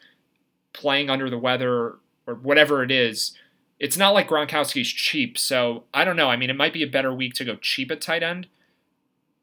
[0.73, 3.37] playing under the weather or whatever it is,
[3.79, 5.39] it's not like Gronkowski's cheap.
[5.39, 6.31] So I don't know.
[6.31, 8.49] I mean, it might be a better week to go cheap at tight end,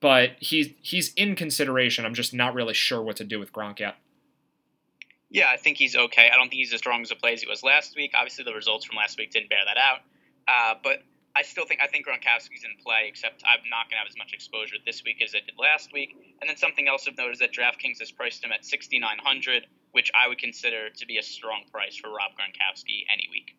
[0.01, 2.05] but he's he's in consideration.
[2.05, 3.95] I'm just not really sure what to do with Gronk yet.
[5.29, 6.29] Yeah, I think he's okay.
[6.31, 8.11] I don't think he's as strong as a play as he was last week.
[8.15, 9.99] Obviously, the results from last week didn't bear that out.
[10.47, 11.03] Uh, but
[11.35, 14.17] I still think I think Gronkowski's in play, except I'm not going to have as
[14.17, 16.15] much exposure this week as I did last week.
[16.41, 20.09] And then something else I've noticed is that DraftKings has priced him at 6,900, which
[20.15, 23.55] I would consider to be a strong price for Rob Gronkowski any week.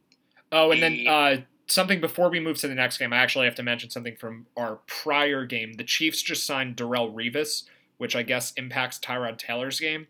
[0.50, 3.44] Oh, and the, then uh, something before we move to the next game, I actually
[3.44, 5.74] have to mention something from our prior game.
[5.74, 7.64] The Chiefs just signed Darrelle Revis,
[7.98, 10.08] which I guess impacts Tyrod Taylor's game.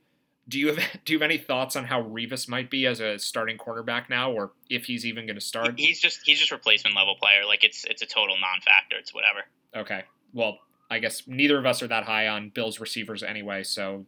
[0.48, 3.18] Do you have do you have any thoughts on how Revis might be as a
[3.18, 5.78] starting quarterback now, or if he's even going to start?
[5.78, 7.44] He's just he's just replacement level player.
[7.46, 8.96] Like it's it's a total non-factor.
[8.98, 9.40] It's whatever.
[9.76, 10.04] Okay.
[10.32, 10.58] Well,
[10.90, 14.06] I guess neither of us are that high on Bills receivers anyway, so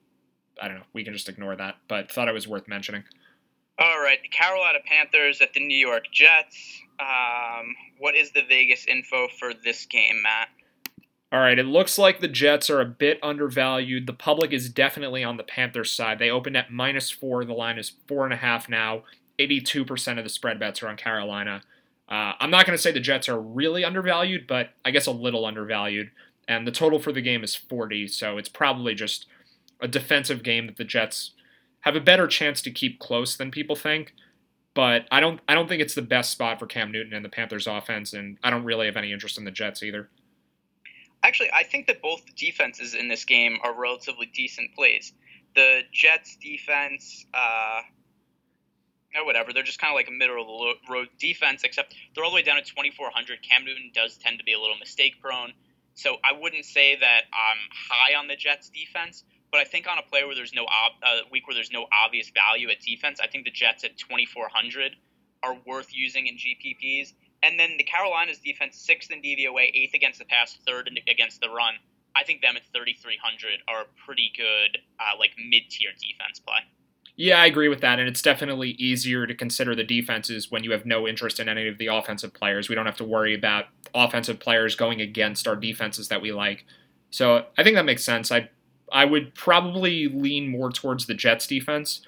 [0.60, 0.84] I don't know.
[0.92, 1.76] We can just ignore that.
[1.88, 3.04] But thought it was worth mentioning.
[3.78, 6.82] All right, the Carolina Panthers at the New York Jets.
[6.98, 10.48] Um, what is the Vegas info for this game, Matt?
[11.32, 14.06] All right, it looks like the Jets are a bit undervalued.
[14.06, 16.18] The public is definitely on the Panthers side.
[16.18, 17.44] They opened at minus four.
[17.44, 19.04] The line is four and a half now.
[19.38, 21.62] 82% of the spread bets are on Carolina.
[22.08, 25.12] Uh, I'm not going to say the Jets are really undervalued, but I guess a
[25.12, 26.10] little undervalued.
[26.48, 29.26] And the total for the game is 40, so it's probably just
[29.80, 31.30] a defensive game that the Jets
[31.82, 34.14] have a better chance to keep close than people think.
[34.74, 37.28] But I don't I don't think it's the best spot for Cam Newton and the
[37.28, 40.08] Panthers offense, and I don't really have any interest in the Jets either.
[41.22, 45.12] Actually, I think that both defenses in this game are relatively decent plays.
[45.54, 47.82] The Jets defense, uh,
[49.16, 52.24] or whatever, they're just kind of like a middle of the road defense, except they're
[52.24, 53.42] all the way down at 2,400.
[53.42, 55.52] Cam Newton does tend to be a little mistake prone.
[55.94, 57.58] So I wouldn't say that I'm
[57.90, 61.02] high on the Jets defense, but I think on a play where there's no ob-
[61.02, 64.96] uh, week where there's no obvious value at defense, I think the Jets at 2,400
[65.42, 67.12] are worth using in GPPs.
[67.42, 71.48] And then the Carolinas defense, sixth in DVOA, eighth against the pass, third against the
[71.48, 71.74] run.
[72.16, 76.60] I think them at 3,300 are a pretty good, uh, like mid tier defense play.
[77.16, 80.72] Yeah, I agree with that, and it's definitely easier to consider the defenses when you
[80.72, 82.68] have no interest in any of the offensive players.
[82.68, 86.64] We don't have to worry about offensive players going against our defenses that we like.
[87.10, 88.32] So I think that makes sense.
[88.32, 88.48] I
[88.92, 92.00] I would probably lean more towards the Jets defense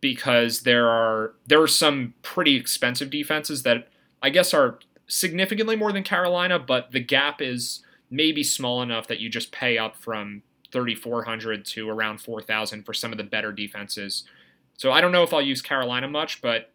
[0.00, 3.88] because there are there are some pretty expensive defenses that
[4.22, 9.18] I guess are significantly more than Carolina, but the gap is maybe small enough that
[9.18, 14.24] you just pay up from 3400 to around 4000 for some of the better defenses.
[14.76, 16.70] So I don't know if I'll use Carolina much, but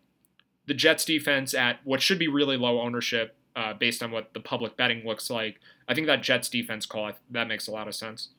[0.67, 4.39] the Jets defense at what should be really low ownership uh, based on what the
[4.39, 7.95] public betting looks like, I think that Jets defense call that makes a lot of
[7.95, 8.29] sense.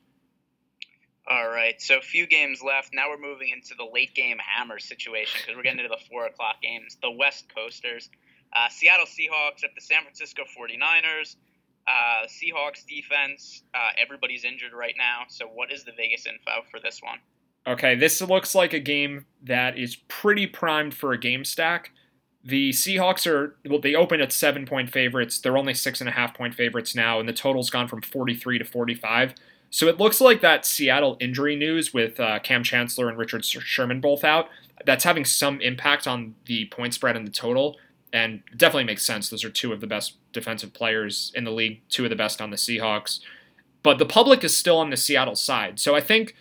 [1.29, 2.91] All right, so a few games left.
[2.93, 6.25] Now we're moving into the late game hammer situation because we're getting into the four
[6.25, 6.97] o'clock games.
[7.01, 8.09] The West Coasters.
[8.53, 11.35] Uh, Seattle Seahawks at the San Francisco 49ers.
[11.87, 15.23] Uh, Seahawks defense, uh, everybody's injured right now.
[15.27, 17.19] So, what is the Vegas info for this one?
[17.67, 21.91] Okay, this looks like a game that is pretty primed for a game stack.
[22.43, 25.39] The Seahawks are, well, they opened at seven point favorites.
[25.39, 28.59] They're only six and a half point favorites now, and the total's gone from 43
[28.59, 29.33] to 45.
[29.71, 34.01] So it looks like that Seattle injury news with uh, Kam Chancellor and Richard Sherman
[34.01, 34.49] both out,
[34.85, 37.77] that's having some impact on the point spread and the total
[38.11, 39.29] and definitely makes sense.
[39.29, 42.41] Those are two of the best defensive players in the league, two of the best
[42.41, 43.19] on the Seahawks.
[43.83, 45.79] But the public is still on the Seattle side.
[45.79, 46.35] So I think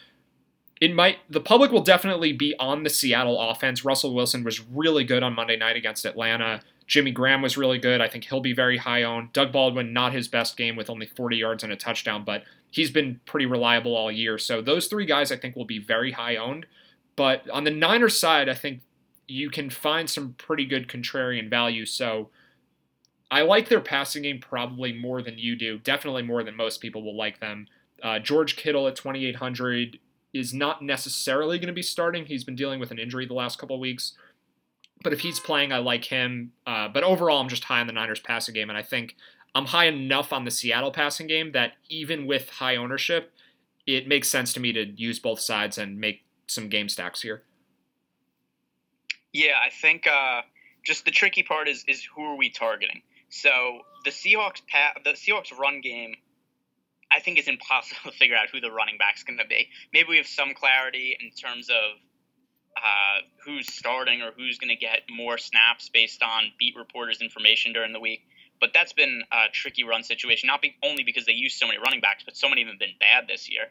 [0.81, 3.85] it might the public will definitely be on the Seattle offense.
[3.85, 6.61] Russell Wilson was really good on Monday night against Atlanta.
[6.87, 8.01] Jimmy Graham was really good.
[8.01, 9.33] I think he'll be very high owned.
[9.35, 12.91] Doug Baldwin, not his best game with only 40 yards and a touchdown, but he's
[12.91, 14.39] been pretty reliable all year.
[14.39, 16.67] So those three guys I think will be very high owned.
[17.15, 18.81] But on the Niners side, I think
[19.29, 21.85] you can find some pretty good contrarian value.
[21.85, 22.31] So
[23.31, 25.79] I like their passing game probably more than you do.
[25.79, 27.67] Definitely more than most people will like them.
[28.03, 29.99] Uh, George Kittle at 2,800
[30.33, 32.27] is not necessarily going to be starting.
[32.27, 34.15] He's been dealing with an injury the last couple weeks.
[35.03, 36.53] But if he's playing, I like him.
[36.67, 38.71] Uh, but overall, I'm just high on the Niners passing game.
[38.71, 39.15] And I think
[39.55, 43.33] I'm high enough on the Seattle passing game that even with high ownership,
[43.87, 47.43] it makes sense to me to use both sides and make some game stacks here.
[49.39, 50.43] Yeah, I think uh,
[50.85, 53.03] just the tricky part is is who are we targeting?
[53.29, 56.17] So the Seahawks pa- the Seahawks run game,
[57.13, 59.69] I think it's impossible to figure out who the running back's going to be.
[59.93, 62.01] Maybe we have some clarity in terms of
[62.77, 67.73] uh, who's starting or who's going to get more snaps based on beat reporters' information
[67.73, 68.23] during the week.
[68.61, 71.79] But that's been a tricky run situation, not be- only because they use so many
[71.79, 73.71] running backs, but so many of them have been bad this year.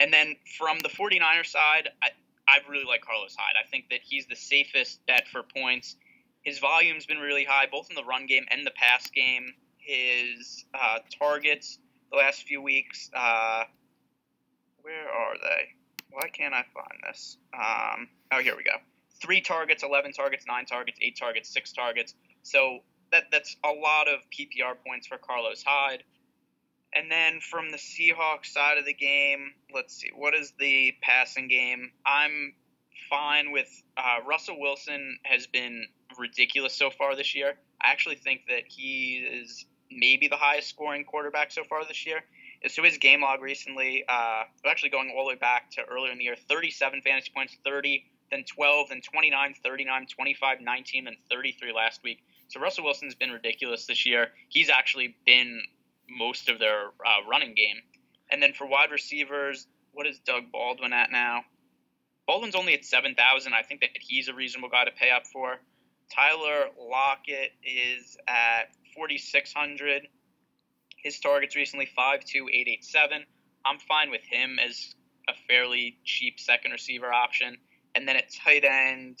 [0.00, 2.10] And then from the 49ers side, I,
[2.48, 3.56] I really like Carlos Hyde.
[3.62, 5.96] I think that he's the safest bet for points.
[6.42, 9.52] His volume's been really high, both in the run game and the pass game.
[9.76, 11.78] His uh, targets
[12.10, 13.64] the last few weeks, uh,
[14.80, 15.74] where are they?
[16.10, 17.36] Why can't I find this?
[17.52, 18.76] Um, oh, here we go.
[19.20, 22.14] Three targets, 11 targets, nine targets, eight targets, six targets.
[22.42, 22.78] So
[23.12, 26.02] that that's a lot of PPR points for Carlos Hyde.
[26.94, 31.48] And then from the Seahawks side of the game, let's see, what is the passing
[31.48, 31.90] game?
[32.06, 32.54] I'm
[33.10, 35.86] fine with uh, Russell Wilson has been
[36.18, 37.54] ridiculous so far this year.
[37.80, 42.20] I actually think that he is maybe the highest scoring quarterback so far this year.
[42.68, 46.18] So his game log recently, uh, actually going all the way back to earlier in
[46.18, 51.72] the year, 37 fantasy points, 30, then 12, then 29, 39, 25, 19, and 33
[51.72, 52.18] last week.
[52.48, 54.28] So Russell Wilson's been ridiculous this year.
[54.48, 55.62] He's actually been
[56.08, 57.76] most of their uh, running game.
[58.30, 61.42] And then for wide receivers, what is Doug Baldwin at now?
[62.26, 63.54] Baldwin's only at 7,000.
[63.54, 65.58] I think that he's a reasonable guy to pay up for.
[66.14, 70.08] Tyler Lockett is at 4,600.
[71.02, 73.24] His targets recently 52887.
[73.64, 74.94] I'm fine with him as
[75.28, 77.56] a fairly cheap second receiver option.
[77.94, 79.18] And then at tight end,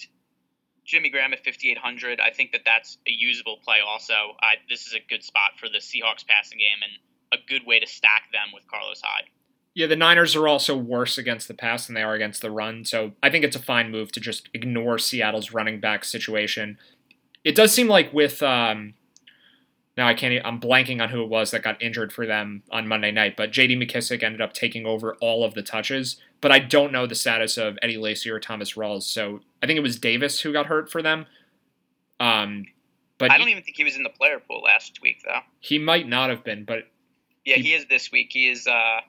[0.88, 2.18] Jimmy Graham at 5,800.
[2.18, 4.14] I think that that's a usable play also.
[4.40, 6.92] I, this is a good spot for the Seahawks passing game and
[7.30, 9.28] a good way to stack them with Carlos Hyde.
[9.74, 12.86] Yeah, the Niners are also worse against the pass than they are against the run,
[12.86, 16.78] so I think it's a fine move to just ignore Seattle's running back situation.
[17.44, 18.94] It does seem like with um,
[19.98, 20.44] now I can't.
[20.44, 23.52] I'm blanking on who it was that got injured for them on Monday night, but
[23.52, 23.76] J.D.
[23.76, 26.16] McKissic ended up taking over all of the touches.
[26.40, 29.76] But I don't know the status of Eddie Lacy or Thomas Rawls, so I think
[29.76, 31.26] it was Davis who got hurt for them.
[32.20, 32.66] Um,
[33.18, 35.40] but I don't even think he was in the player pool last week, though.
[35.58, 36.84] He might not have been, but
[37.44, 38.28] yeah, he, he is this week.
[38.32, 38.66] He is.
[38.66, 39.00] Uh,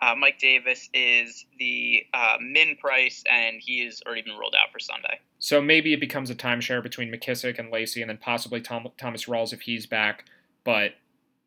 [0.00, 4.72] uh, Mike Davis is the uh, min price, and he is already been rolled out
[4.72, 5.20] for Sunday.
[5.38, 9.26] So maybe it becomes a timeshare between McKissic and Lacy, and then possibly Tom, Thomas
[9.26, 10.24] Rawls if he's back.
[10.64, 10.94] But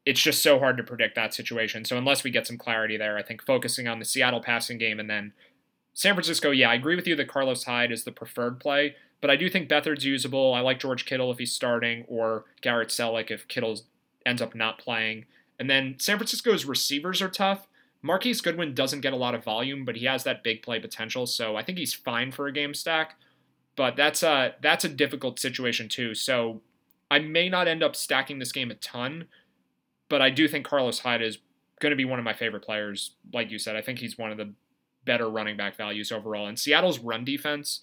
[0.06, 1.84] it's just so hard to predict that situation.
[1.84, 5.00] So unless we get some clarity there, I think focusing on the Seattle passing game
[5.00, 5.34] and then
[5.96, 9.30] San Francisco, yeah, I agree with you that Carlos Hyde is the preferred play, but
[9.30, 10.54] I do think Beathard's usable.
[10.54, 13.80] I like George Kittle if he's starting, or Garrett Celek if Kittle
[14.26, 15.26] ends up not playing.
[15.58, 17.66] And then San Francisco's receivers are tough.
[18.02, 21.26] Marquise Goodwin doesn't get a lot of volume, but he has that big play potential,
[21.26, 23.16] so I think he's fine for a game stack.
[23.78, 26.14] But that's a that's a difficult situation too.
[26.14, 26.62] So
[27.10, 29.28] I may not end up stacking this game a ton,
[30.16, 31.40] but I do think Carlos Hyde is
[31.82, 33.12] going to be one of my favorite players.
[33.34, 34.54] Like you said, I think he's one of the
[35.04, 36.48] better running back values overall.
[36.48, 37.82] And Seattle's run defense,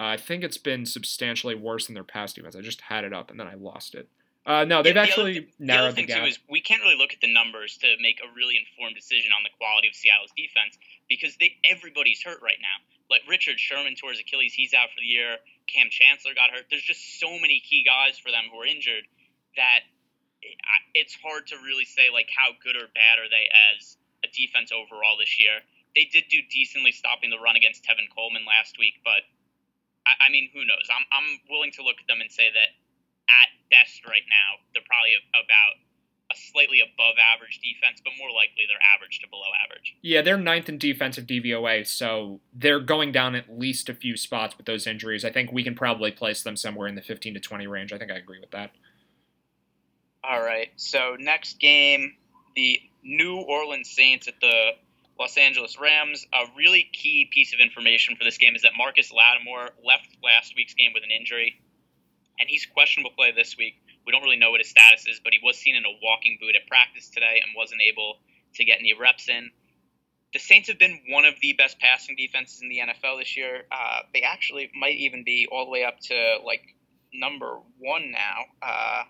[0.00, 2.56] uh, I think it's been substantially worse than their past defense.
[2.56, 4.08] I just had it up and then I lost it.
[4.46, 6.24] Uh, no, they've yeah, the actually other, narrowed the, the gap.
[6.24, 9.28] Too is we can't really look at the numbers to make a really informed decision
[9.36, 10.80] on the quality of Seattle's defense
[11.12, 12.80] because they everybody's hurt right now.
[13.12, 15.36] Like Richard Sherman his Achilles, he's out for the year.
[15.68, 16.64] Kam Chancellor got hurt.
[16.72, 19.04] There's just so many key guys for them who are injured
[19.56, 19.84] that
[20.94, 24.70] it's hard to really say like how good or bad are they as a defense
[24.72, 25.60] overall this year.
[25.94, 29.22] They did do decently stopping the run against Tevin Coleman last week, but
[30.06, 30.86] I, I mean, who knows?
[30.90, 32.70] I'm I'm willing to look at them and say that
[33.30, 35.74] at best right now they're probably about
[36.32, 39.96] a slightly above average defense, but more likely they're average to below average.
[40.02, 44.56] Yeah, they're ninth in defensive DVOA, so they're going down at least a few spots
[44.56, 45.24] with those injuries.
[45.24, 47.92] I think we can probably place them somewhere in the 15 to 20 range.
[47.92, 48.72] I think I agree with that.
[50.26, 50.68] All right.
[50.76, 52.14] So next game,
[52.56, 54.70] the New Orleans Saints at the
[55.18, 56.26] Los Angeles Rams.
[56.32, 60.54] A really key piece of information for this game is that Marcus Lattimore left last
[60.56, 61.60] week's game with an injury,
[62.40, 63.74] and he's questionable play this week.
[64.06, 66.38] We don't really know what his status is, but he was seen in a walking
[66.40, 68.16] boot at practice today and wasn't able
[68.54, 69.50] to get any reps in.
[70.32, 73.64] The Saints have been one of the best passing defenses in the NFL this year.
[73.70, 76.74] Uh, they actually might even be all the way up to like
[77.12, 78.44] number one now.
[78.60, 79.04] Uh,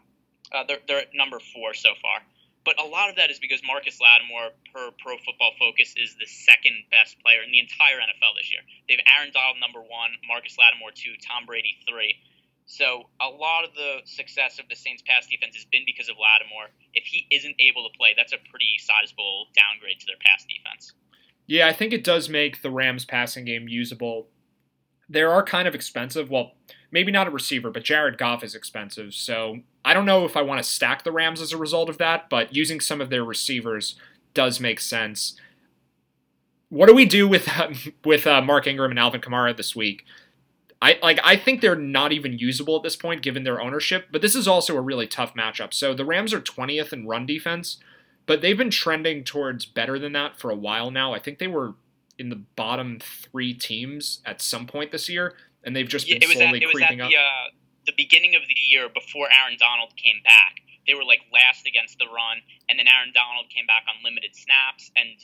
[0.55, 2.23] uh, they're, they're at number four so far.
[2.65, 6.25] But a lot of that is because Marcus Lattimore, per Pro Football Focus, is the
[6.25, 8.65] second best player in the entire NFL this year.
[8.89, 12.17] They have Aaron Donald number one, Marcus Lattimore two, Tom Brady three.
[12.65, 16.17] So a lot of the success of the Saints' pass defense has been because of
[16.17, 16.73] Lattimore.
[16.95, 20.95] If he isn't able to play, that's a pretty sizable downgrade to their pass defense.
[21.47, 24.29] Yeah, I think it does make the Rams' passing game usable.
[25.11, 26.31] They are kind of expensive.
[26.31, 26.53] Well,
[26.91, 29.13] maybe not a receiver, but Jared Goff is expensive.
[29.13, 31.99] So I don't know if I want to stack the Rams as a result of
[31.99, 33.97] that, but using some of their receivers
[34.33, 35.39] does make sense.
[36.71, 37.71] What do we do with uh,
[38.05, 40.05] with uh, Mark Ingram and Alvin Kamara this week?
[40.81, 44.23] I like I think they're not even usable at this point given their ownership, but
[44.23, 45.73] this is also a really tough matchup.
[45.73, 47.79] So the Rams are 20th in run defense,
[48.27, 51.15] but they've been trending towards better than that for a while now.
[51.15, 51.75] I think they were
[52.19, 56.29] in the bottom 3 teams at some point this year and they've just been yeah,
[56.29, 57.11] slowly at, creeping up.
[57.11, 57.51] The, uh,
[57.87, 61.99] the beginning of the year before Aaron Donald came back, they were like last against
[61.99, 65.17] the run, and then Aaron Donald came back on limited snaps, and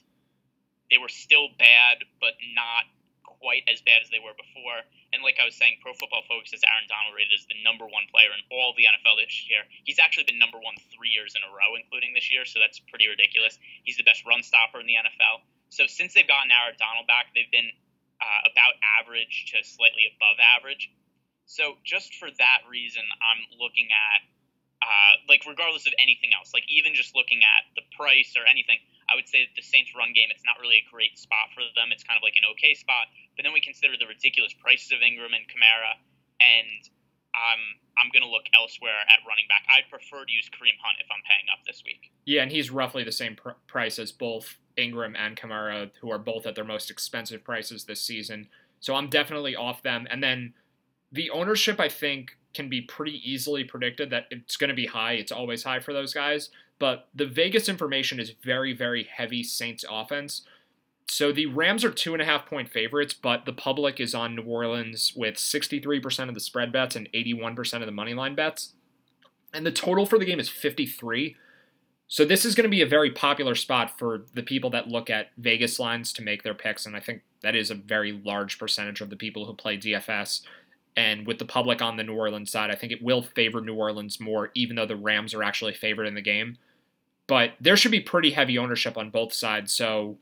[0.88, 2.88] they were still bad, but not
[3.22, 4.84] quite as bad as they were before.
[5.12, 7.88] And like I was saying, Pro Football Focus has Aaron Donald rated as the number
[7.88, 9.64] one player in all the NFL this year.
[9.84, 12.78] He's actually been number one three years in a row, including this year, so that's
[12.78, 13.56] pretty ridiculous.
[13.82, 15.44] He's the best run stopper in the NFL.
[15.72, 17.72] So since they've gotten Aaron Donald back, they've been
[18.20, 20.92] uh, about average to slightly above average.
[21.51, 24.22] So just for that reason, I'm looking at
[24.80, 28.78] uh, like regardless of anything else, like even just looking at the price or anything,
[29.11, 31.66] I would say that the Saints' run game, it's not really a great spot for
[31.74, 31.90] them.
[31.90, 33.11] It's kind of like an okay spot.
[33.34, 35.98] But then we consider the ridiculous prices of Ingram and Kamara,
[36.38, 36.80] and
[37.34, 37.62] um,
[37.98, 39.66] I'm going to look elsewhere at running back.
[39.68, 42.14] I'd prefer to use Kareem Hunt if I'm paying up this week.
[42.24, 46.22] Yeah, and he's roughly the same pr- price as both Ingram and Kamara, who are
[46.22, 48.48] both at their most expensive prices this season.
[48.80, 50.07] So I'm definitely off them.
[50.09, 50.55] And then
[51.12, 55.12] the ownership, I think, can be pretty easily predicted that it's going to be high.
[55.12, 56.50] It's always high for those guys.
[56.78, 60.42] But the Vegas information is very, very heavy Saints offense.
[61.06, 64.36] So the Rams are two and a half point favorites, but the public is on
[64.36, 68.74] New Orleans with 63% of the spread bets and 81% of the money line bets.
[69.52, 71.36] And the total for the game is 53.
[72.06, 75.11] So this is going to be a very popular spot for the people that look
[75.11, 76.86] at Vegas lines to make their picks.
[76.86, 80.42] And I think that is a very large percentage of the people who play DFS.
[80.97, 83.74] And with the public on the New Orleans side, I think it will favor New
[83.74, 86.59] Orleans more, even though the Rams are actually favored in the game.
[87.26, 89.72] But there should be pretty heavy ownership on both sides.
[89.72, 90.18] So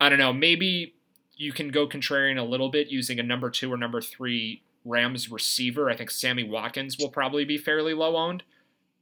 [0.00, 0.32] I don't know.
[0.32, 0.94] Maybe
[1.36, 5.30] you can go contrarian a little bit using a number two or number three Rams
[5.30, 5.90] receiver.
[5.90, 8.42] I think Sammy Watkins will probably be fairly low owned.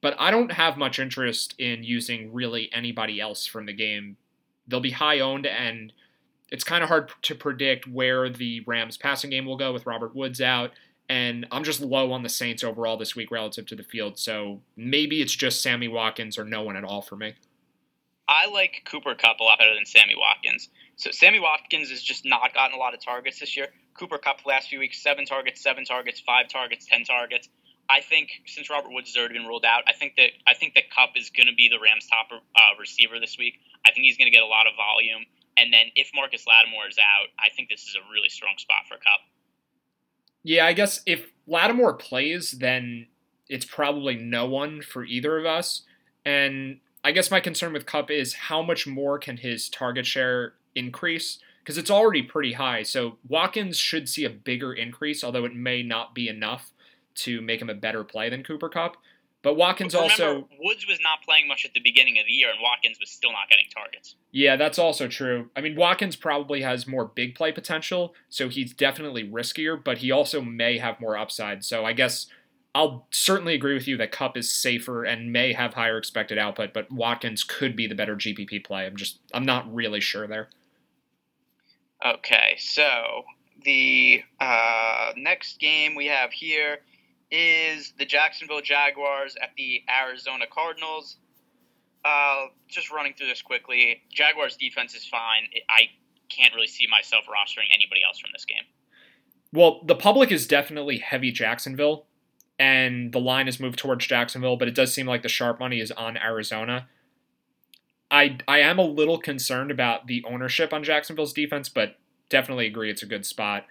[0.01, 4.16] But I don't have much interest in using really anybody else from the game.
[4.66, 5.93] They'll be high owned, and
[6.53, 10.14] it's kind of hard to predict where the Rams passing game will go with Robert
[10.14, 10.72] Woods out.
[11.09, 14.18] And I'm just low on the Saints overall this week relative to the field.
[14.18, 17.34] So maybe it's just Sammy Watkins or no one at all for me.
[18.28, 20.68] I like Cooper Kupp a lot better than Sammy Watkins.
[20.96, 23.68] So Sammy Watkins has just not gotten a lot of targets this year.
[23.98, 27.48] Cooper Kupp last few weeks, seven targets, seven targets, five targets, ten targets.
[27.93, 30.74] I think since Robert Woods has already been ruled out, I think that I think
[30.74, 33.61] that Kupp is going to be the Rams' top uh, receiver this week.
[33.86, 35.26] I think he's going to get a lot of volume.
[35.59, 38.88] And then if Marcus Lattimore is out, I think this is a really strong spot
[38.88, 39.20] for Kupp.
[40.43, 43.09] Yeah, I guess if Lattimore plays, then
[43.51, 45.82] it's probably no one for either of us.
[46.24, 50.55] And I guess my concern with Kupp is how much more can his target share
[50.74, 51.40] increase?
[51.59, 52.84] Because it's already pretty high.
[52.84, 56.72] So Watkins should see a bigger increase, although it may not be enough
[57.17, 58.97] to make him a better play than Cooper Kupp.
[59.43, 62.51] But Watkins remember, also Woods was not playing much at the beginning of the year,
[62.51, 64.15] and Watkins was still not getting targets.
[64.31, 65.51] Yeah, that's also true.
[65.57, 70.13] I mean, Watkins probably has more big play potential, so he's definitely riskier, but he
[70.13, 71.65] also may have more upside.
[71.65, 72.29] So I guess
[72.73, 76.73] I'll certainly agree with you that Kupp is safer and may have higher expected output,
[76.73, 78.87] but Watkins could be the better GPP play.
[78.87, 80.51] I'm just I'm not really sure there.
[82.05, 83.25] Okay, so
[83.65, 86.79] the uh, next game we have here
[87.33, 91.16] is the Jacksonville Jaguars at the Arizona Cardinals.
[92.05, 95.45] Uh, just running through this quickly, Jaguars defense is fine.
[95.68, 95.89] I
[96.28, 98.64] can't really see myself rostering anybody else from this game.
[99.53, 102.07] Well, the public is definitely heavy Jacksonville,
[102.59, 105.80] and the line has moved towards Jacksonville, but it does seem like the sharp money
[105.80, 106.89] is on Arizona.
[108.11, 111.97] I I am a little concerned about the ownership on Jacksonville's defense, but
[112.28, 113.64] definitely agree it's a good spot.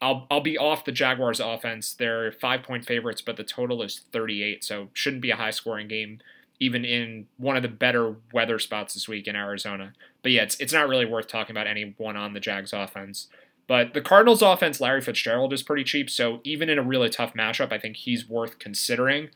[0.00, 1.92] I'll I'll be off the Jaguars offense.
[1.92, 5.88] They're five point favorites, but the total is 38, so shouldn't be a high scoring
[5.88, 6.20] game,
[6.58, 9.92] even in one of the better weather spots this week in Arizona.
[10.22, 13.28] But yeah, it's it's not really worth talking about anyone on the Jags offense.
[13.66, 17.34] But the Cardinals offense, Larry Fitzgerald is pretty cheap, so even in a really tough
[17.34, 19.30] matchup, I think he's worth considering.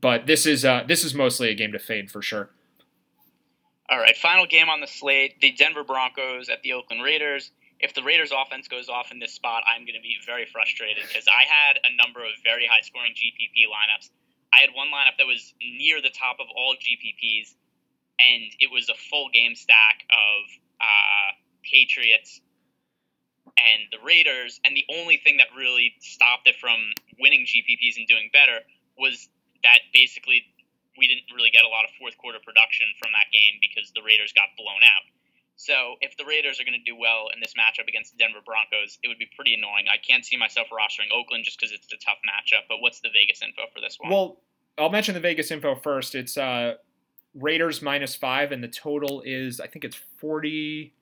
[0.00, 2.50] But this is uh, this is mostly a game to fade for sure.
[3.90, 7.52] All right, final game on the slate: the Denver Broncos at the Oakland Raiders
[7.84, 11.04] if the Raiders offense goes off in this spot, I'm going to be very frustrated
[11.04, 14.08] because I had a number of very high scoring GPP lineups.
[14.56, 17.52] I had one lineup that was near the top of all GPPs,
[18.16, 20.40] and it was a full game stack of
[20.80, 21.28] uh,
[21.60, 22.40] Patriots
[23.60, 24.64] and the Raiders.
[24.64, 26.80] And the only thing that really stopped it from
[27.20, 28.64] winning GPPs and doing better
[28.96, 29.28] was
[29.62, 30.40] that basically
[30.96, 34.00] we didn't really get a lot of fourth quarter production from that game because the
[34.00, 35.04] Raiders got blown out.
[35.56, 38.40] So if the Raiders are going to do well in this matchup against the Denver
[38.44, 39.86] Broncos, it would be pretty annoying.
[39.92, 42.66] I can't see myself rostering Oakland just because it's a tough matchup.
[42.68, 44.10] But what's the Vegas info for this one?
[44.10, 44.40] Well,
[44.76, 46.14] I'll mention the Vegas info first.
[46.14, 46.74] It's uh,
[47.34, 50.94] Raiders minus five, and the total is I think it's forty.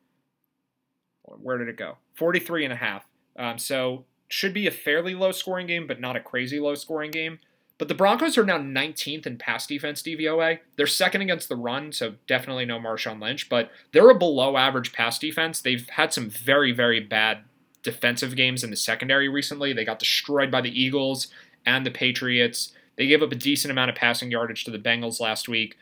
[1.24, 1.98] Where did it go?
[2.16, 3.04] 43 and a half.
[3.38, 7.10] Um, so should be a fairly low scoring game, but not a crazy low scoring
[7.10, 7.38] game.
[7.82, 10.60] But the Broncos are now 19th in pass defense DVOA.
[10.76, 14.92] They're second against the run, so definitely no Marshawn Lynch, but they're a below average
[14.92, 15.60] pass defense.
[15.60, 17.38] They've had some very, very bad
[17.82, 19.72] defensive games in the secondary recently.
[19.72, 21.26] They got destroyed by the Eagles
[21.66, 22.72] and the Patriots.
[22.94, 25.76] They gave up a decent amount of passing yardage to the Bengals last week.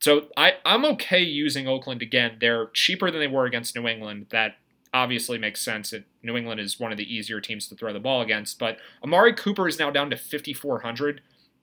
[0.00, 2.36] So I, I'm okay using Oakland again.
[2.38, 4.26] They're cheaper than they were against New England.
[4.28, 4.56] That
[4.94, 7.98] obviously makes sense that New England is one of the easier teams to throw the
[7.98, 8.58] ball against.
[8.60, 11.20] But Amari Cooper is now down to 5,400.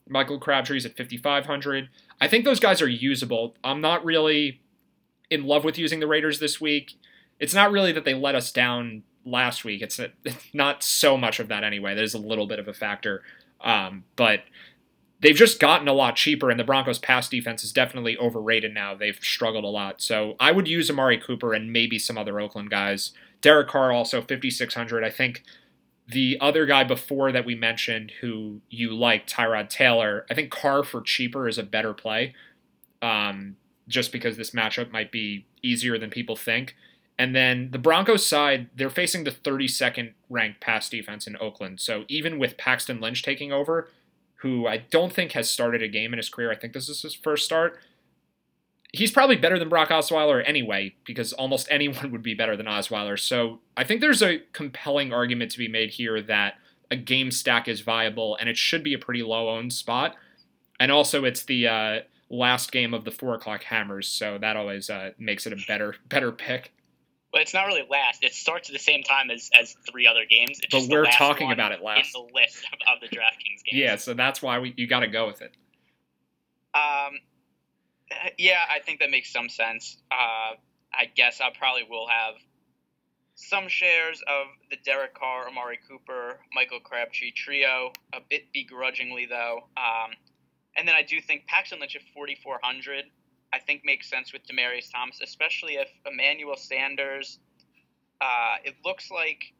[0.07, 1.89] Michael Crabtree's at 5,500.
[2.19, 3.55] I think those guys are usable.
[3.63, 4.61] I'm not really
[5.29, 6.95] in love with using the Raiders this week.
[7.39, 9.81] It's not really that they let us down last week.
[9.81, 9.99] It's
[10.53, 11.95] not so much of that anyway.
[11.95, 13.23] There's a little bit of a factor,
[13.61, 14.41] um, but
[15.21, 18.93] they've just gotten a lot cheaper, and the Broncos' pass defense is definitely overrated now.
[18.95, 20.01] They've struggled a lot.
[20.01, 23.11] So I would use Amari Cooper and maybe some other Oakland guys.
[23.41, 25.03] Derek Carr also 5600.
[25.03, 25.43] I think
[26.07, 30.83] the other guy before that we mentioned who you like, Tyrod Taylor, I think Carr
[30.83, 32.33] for cheaper is a better play.
[33.01, 33.55] Um,
[33.87, 36.75] just because this matchup might be easier than people think.
[37.17, 41.79] And then the Broncos side, they're facing the 32nd ranked pass defense in Oakland.
[41.79, 43.89] So even with Paxton Lynch taking over,
[44.41, 47.01] who I don't think has started a game in his career, I think this is
[47.01, 47.79] his first start.
[48.93, 53.19] He's probably better than Brock Osweiler anyway, because almost anyone would be better than Osweiler.
[53.19, 56.55] So I think there's a compelling argument to be made here that
[56.89, 60.15] a game stack is viable, and it should be a pretty low owned spot.
[60.79, 64.89] And also, it's the uh, last game of the four o'clock hammers, so that always
[64.89, 66.73] uh, makes it a better better pick.
[67.31, 68.23] But it's not really last.
[68.23, 70.59] It starts at the same time as, as three other games.
[70.61, 72.13] It's but we're talking about it last.
[72.13, 73.71] In the list of, of the DraftKings games.
[73.71, 75.53] Yeah, so that's why we you got to go with it.
[76.73, 77.19] Um,
[78.37, 79.97] yeah, I think that makes some sense.
[80.11, 80.55] Uh,
[80.93, 82.35] I guess I probably will have
[83.35, 89.61] some shares of the Derek Carr, Amari Cooper, Michael Crabtree trio, a bit begrudgingly though.
[89.77, 90.11] Um,
[90.75, 93.05] and then I do think Paxton Lynch at 4,400
[93.53, 97.39] I think makes sense with Demaryius Thomas, especially if Emmanuel Sanders.
[98.21, 99.53] Uh, it looks like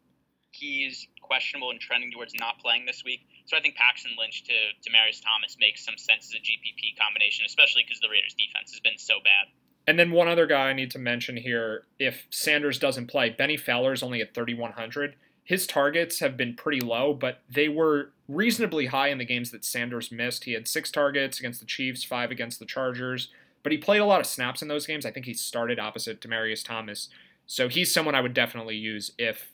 [0.51, 3.21] he's questionable and trending towards not playing this week.
[3.45, 4.53] So I think Paxton Lynch to
[4.87, 8.79] Demaryius Thomas makes some sense as a GPP combination, especially because the Raiders' defense has
[8.79, 9.51] been so bad.
[9.87, 13.57] And then one other guy I need to mention here: if Sanders doesn't play, Bennie
[13.57, 15.15] Fowler's only at 3,100.
[15.43, 19.65] His targets have been pretty low, but they were reasonably high in the games that
[19.65, 20.43] Sanders missed.
[20.43, 23.29] He had six targets against the Chiefs, five against the Chargers
[23.63, 25.05] but he played a lot of snaps in those games.
[25.05, 27.09] I think he started opposite Demaryius Thomas,
[27.45, 29.51] so he's someone I would definitely use if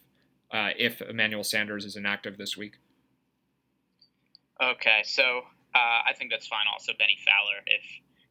[0.52, 2.78] uh, if Emmanuel Sanders is inactive this week.
[4.62, 5.42] Okay, so
[5.76, 6.66] uh, I think that's fine.
[6.72, 7.62] Also, Bennie Fowler.
[7.66, 7.84] If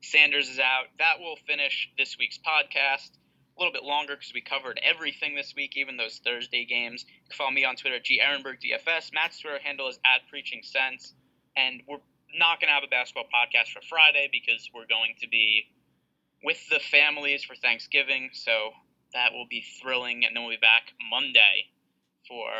[0.02, 3.10] Sanders is out, that will finish this week's podcast.
[3.56, 7.06] A little bit longer because we covered everything this week, even those Thursday games.
[7.32, 9.14] Follow me on Twitter at G DFS.
[9.14, 11.14] Matt's Twitter handle is at Preaching Sense,
[11.56, 11.98] and we're
[12.38, 15.66] not going to have a basketball podcast for Friday because we're going to be
[16.44, 18.30] with the families for Thanksgiving.
[18.32, 18.70] So
[19.12, 20.24] that will be thrilling.
[20.24, 21.72] And then we'll be back Monday
[22.28, 22.50] for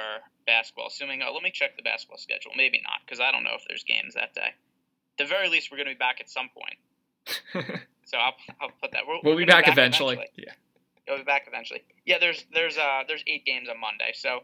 [0.46, 0.88] basketball.
[0.88, 2.52] Assuming, oh, let me check the basketball schedule.
[2.56, 4.52] Maybe not because I don't know if there's games that day.
[4.52, 6.78] At the very least, we're going to be back at some point.
[8.04, 9.02] so I'll, I'll put that.
[9.06, 10.14] we will be, back, back eventually.
[10.14, 10.44] eventually.
[10.46, 10.52] Yeah.
[11.08, 11.84] We'll be back eventually.
[12.04, 14.10] Yeah, there's there's uh there's eight games on Monday.
[14.14, 14.40] So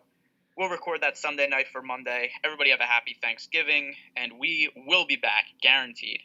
[0.57, 2.31] We'll record that Sunday night for Monday.
[2.45, 6.21] Everybody have a happy Thanksgiving, and we will be back, guaranteed.